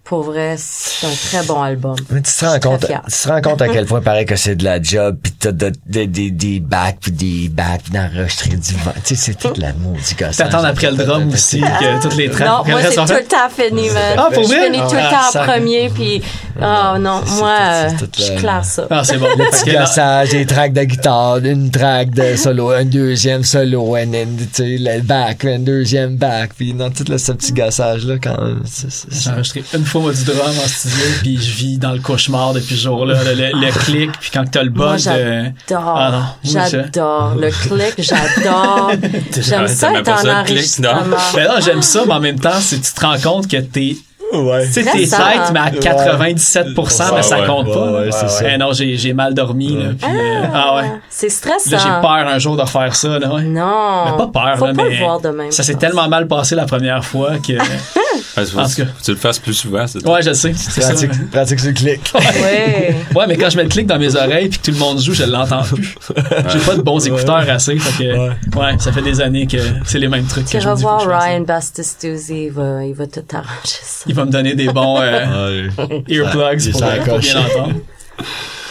[0.05, 1.95] pour vrai, c'est un très bon album.
[2.11, 4.37] Mais tu te Je rends compte, tu te rends compte à quel point pareil que
[4.37, 7.93] c'est de la job pis t'as de- de- des des bacs pis des bacs pis
[7.93, 8.93] d'enregistrer du vent.
[9.05, 10.37] Tu sais, c'est toute la maudite gossage.
[10.37, 12.49] T'attends après le drum aussi, que toutes les tracks.
[12.49, 14.03] Non, moi, c'est tout le temps fini, man.
[14.19, 14.65] Ah, pour Je vrai?
[14.67, 16.23] finis tout Ah, le temps ça- en premier, puis...
[16.61, 18.87] Oh non, c'est moi, tout- euh, c'est tout, je classe ça.
[18.91, 19.27] Ah, c'est bon.
[19.39, 24.37] Le petit gossage, des tracks de guitare, une track de solo, un deuxième solo, then,
[24.37, 28.17] tu sais, le back, un deuxième back, puis dans tout le, ce petit gossage là
[28.23, 28.63] quand même.
[28.67, 31.93] c'est- c'est- J'ai enregistré une fois moi du drum en studio, puis je vis dans
[31.93, 33.22] le cauchemar depuis ce jour-là.
[33.24, 34.99] Le, le- le clic, puis quand t'as le de...
[34.99, 35.95] j'adore.
[35.97, 37.34] Ah non, oui, j'adore.
[37.38, 38.93] Le clic, j'adore.
[39.38, 40.88] J'aime ça être pas en clic, non?
[40.90, 41.16] enregistrement.
[41.34, 43.97] Ben là, j'aime ça, mais en même temps, c'est tu te rends compte que t'es...
[44.32, 44.64] Ouais.
[44.66, 47.93] Tu sais, Mais t'es tête, mais à 97%, mais ça compte ouais, pas.
[47.93, 48.53] ouais, c'est.
[48.55, 49.90] Eh non, j'ai mal dormi, là.
[50.01, 50.90] Puis, euh, ah ouais.
[51.11, 51.68] C'est stressant.
[51.70, 53.43] J'ai peur un jour de refaire ça, là, ouais.
[53.43, 54.05] Non.
[54.07, 55.53] Mais pas peur, Faut là, pas mais le voir de même.
[55.53, 57.53] ça s'est tellement mal passé la première fois que...
[58.35, 60.09] Parce que En faut, faut que tu le fasses plus souvent, c'est tout.
[60.09, 60.53] Ouais, je sais.
[60.55, 60.89] c'est ça.
[60.89, 62.01] Pratique, pratique sur le clic.
[62.43, 62.95] Ouais.
[63.14, 65.01] Ouais, mais quand je mets le clic dans mes oreilles puis que tout le monde
[65.01, 65.95] joue, je l'entends plus.
[66.49, 68.78] J'ai pas de bons écouteurs assez, fait que ouais.
[68.78, 71.09] ça fait des années que c'est les mêmes trucs Tu que vas voir que.
[71.09, 74.05] Ryan Bastistuzzi, il va, il va tout arranger ça.
[74.07, 75.68] Il va me donner des bons euh,
[76.09, 77.74] earplugs pour, bien entendre.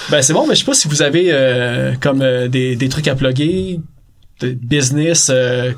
[0.10, 2.90] Ben c'est bon, mais je sais pas si vous avez euh, comme euh, des, des
[2.90, 3.80] trucs à plugger,
[4.42, 5.72] de business, euh,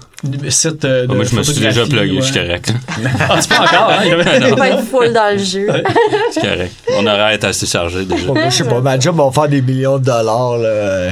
[0.49, 2.21] site euh, de Moi, je me suis déjà plugué, ouais.
[2.21, 2.73] je suis correct.
[3.29, 3.99] Ah, tu peux encore, hein?
[4.03, 5.67] il y avait- Il va pas être full dans le jeu.
[5.67, 6.71] Je suis correct.
[6.91, 8.23] Mon horaire est assez chargé déjà.
[8.45, 11.09] Je sais pas, ma job va faire des millions de dollars, là.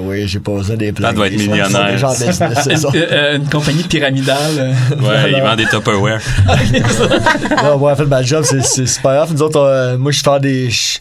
[0.00, 1.08] Oui, j'ai pas besoin des plans.
[1.08, 1.92] Pat doit être millionnaire.
[1.92, 2.88] Des gens de business, c'est ça.
[2.94, 4.38] Une, euh, une compagnie pyramidale.
[4.58, 6.20] euh, Ouais, il vend des Tupperware.
[7.62, 9.32] non, moi, en fait, ma job, c'est, super grave.
[9.32, 10.98] Nous autres, euh, moi, je fais des, je,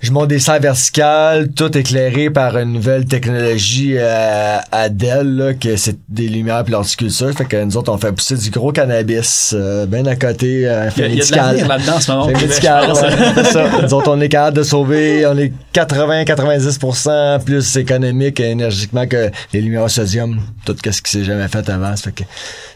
[0.00, 5.54] je monte des serres verticales, tout éclairé par une nouvelle technologie euh, à Dell, là,
[5.54, 9.54] que c'est des lumières puis Fait que nous autres, on fait pousser du gros cannabis,
[9.56, 12.10] euh, ben à côté, euh, Il y a, il y a de là-dedans en ce
[12.10, 12.24] moment.
[12.26, 13.68] Fait au Québec, médical, ouais, ça.
[13.82, 19.30] Nous autres, on est capable de sauver, on est 80-90% plus économique et énergiquement que
[19.52, 21.94] les lumières au sodium, tout ce qui s'est jamais fait avant.
[21.96, 22.24] Fait que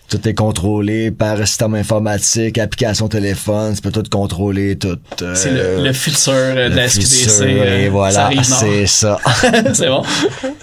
[0.08, 4.96] tout est contrôlé par système informatique, application téléphone, tu peux tout contrôler, tout.
[5.22, 7.40] euh, C'est le, le futur euh, de la SQDC.
[7.42, 9.18] euh, et voilà, c'est ça.
[9.72, 10.02] c'est bon.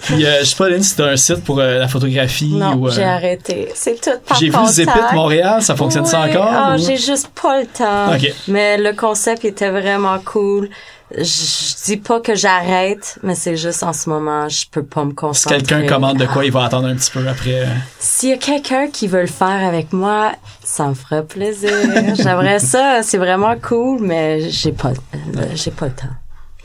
[0.04, 2.74] Puis, euh, je sais pas, Lynn, si t'as un site pour euh, la photographie Non,
[2.76, 2.86] ou...
[2.88, 3.68] euh, j'ai arrêté.
[3.74, 4.56] C'est tout par J'ai vu.
[4.68, 6.48] Zepit Montréal, ça fonctionne ça encore?
[6.50, 8.14] Ah, ou- j'ai juste pas le temps.
[8.14, 8.32] Ok.
[8.48, 10.70] Mais le concept était vraiment cool.
[11.16, 15.04] Je, je dis pas que j'arrête, mais c'est juste en ce moment, je peux pas
[15.04, 15.58] me Si concentrer.
[15.58, 17.62] quelqu'un commande de quoi, il va attendre un petit peu après.
[17.62, 17.66] euh.
[17.98, 20.32] S'il y a quelqu'un qui veut le faire avec moi,
[20.64, 21.70] ça me ferait plaisir.
[22.14, 26.08] J'aimerais ça, c'est vraiment cool, mais j'ai pas, euh, j'ai pas le temps.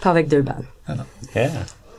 [0.02, 0.66] Pas avec deux bandes.
[1.36, 1.50] Yeah.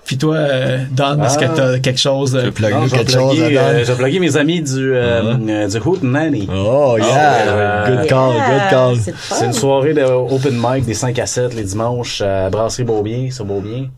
[0.09, 1.53] Puis toi, euh, Don, est-ce que Ah.
[1.55, 2.35] t'as quelque chose...
[2.35, 5.69] euh, Plug Non, je quelque chose euh, je vais plugger mes amis du, euh, euh,
[5.69, 6.49] du Hoot Nanny.
[6.51, 7.47] Oh, yeah.
[7.47, 9.15] euh, good call, good call.
[9.31, 13.31] C'est une soirée de open mic des 5 à 7 les dimanches à Brasserie Beaubien,
[13.31, 13.89] sur Beaubien,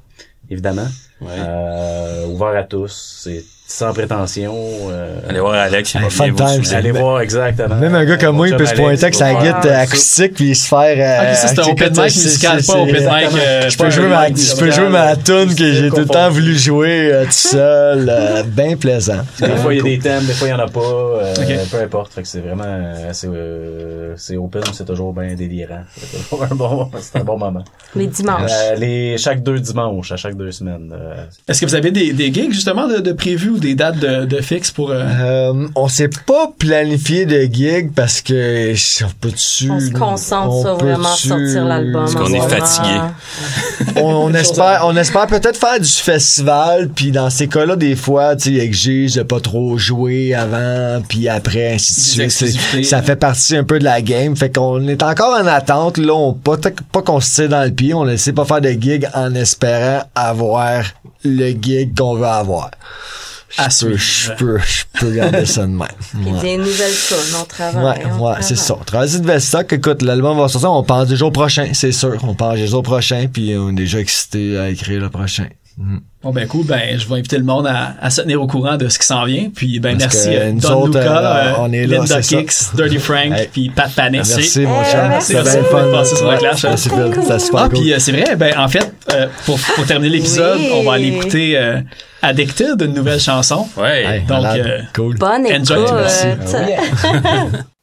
[0.51, 0.89] évidemment.
[1.23, 3.21] Euh, ouvert à tous.
[3.23, 4.53] C'est sans prétention.
[4.91, 7.77] Euh, Allez voir Alex, il va Hey, fun time, allez voir exactement.
[7.77, 10.67] Même un gars comme moi, il peut se pointer avec sa guitare acoustique puis se
[10.67, 10.97] faire.
[10.99, 13.91] euh, ça, c'est un open mic c'est- musical, pas open mic, euh, Je peux un
[13.91, 17.13] jouer ma, mic je peux jouer ma tune que j'ai tout le temps voulu jouer
[17.13, 19.21] euh, tout seul, bien plaisant.
[19.39, 20.81] Des fois, il y a des thèmes, des fois, il y en a pas.
[21.71, 22.13] Peu importe.
[22.13, 25.85] Fait que c'est vraiment, c'est, open, c'est toujours bien délirant.
[25.97, 27.65] C'est toujours un bon, moment.
[27.95, 28.51] Les dimanches.
[28.79, 30.93] Les, chaque deux dimanches, à chaque deux semaines.
[31.47, 34.41] Est-ce que vous avez des, gigs, justement, de, de prévus ou des dates de, de
[34.41, 34.91] fixes pour...
[34.91, 39.71] euh, Euh, on s'est pas planifié de gig parce que je- on peut-tu.
[39.71, 42.03] On se concentre on sur vraiment sortir l'album.
[42.05, 43.01] Parce qu'on est fatigué.
[43.97, 48.37] on, on espère, on espère peut-être faire du festival, puis dans ces cas-là, des fois,
[48.37, 52.85] tu sais, ils exigent de pas trop jouer avant, puis après, ainsi de suite.
[52.85, 54.37] Ça fait partie un peu de la game.
[54.37, 55.99] Fait qu'on est encore en attente.
[55.99, 56.57] Là, on pas,
[56.93, 57.95] pas qu'on se tire dans le pied.
[57.95, 60.83] On ne sait pas faire de gig en espérant avoir
[61.25, 62.71] le gig qu'on veut avoir.
[63.59, 65.89] À Je peux, je peux, je peux garder ça de même.
[66.13, 66.41] Puis Ouais.
[66.41, 67.85] des nouvelles tunes, on travaille.
[67.85, 68.43] Ouais, on ouais, travaille.
[68.45, 68.77] c'est ça.
[68.87, 72.17] Transit Vestock, écoute, l'album va sortir, on pense des jours prochains, c'est sûr.
[72.23, 75.47] On pense des jours prochains, puis on est déjà excités à écrire le prochain.
[75.81, 75.97] Mm.
[76.23, 78.77] Bon ben cool, ben je vais inviter le monde à, à se tenir au courant
[78.77, 79.49] de ce qui s'en vient.
[79.55, 81.97] Puis ben Parce merci que euh, nous Don autres, Luca, euh, euh, on est là,
[82.01, 82.37] Linda ça.
[82.37, 83.49] Kicks, Dirty Frank, Hey.
[83.51, 84.19] puis Pat Panet.
[84.19, 85.09] Merci, mon cher.
[85.09, 85.33] merci.
[85.33, 85.87] Bien fun.
[85.87, 86.77] de passer sur la clash, hein.
[86.77, 87.79] C'était super, c'était super Ah cool.
[87.79, 90.71] puis euh, c'est vrai, ben en fait euh, pour, pour terminer l'épisode, Oui.
[90.75, 91.81] on va aller écouter euh,
[92.21, 93.67] Addicted, une nouvelle chanson.
[93.79, 94.05] Ouais.
[94.05, 95.17] Hey, donc, euh, cool.
[95.17, 95.95] Bonne Enjoy, écoute.
[95.97, 96.27] merci.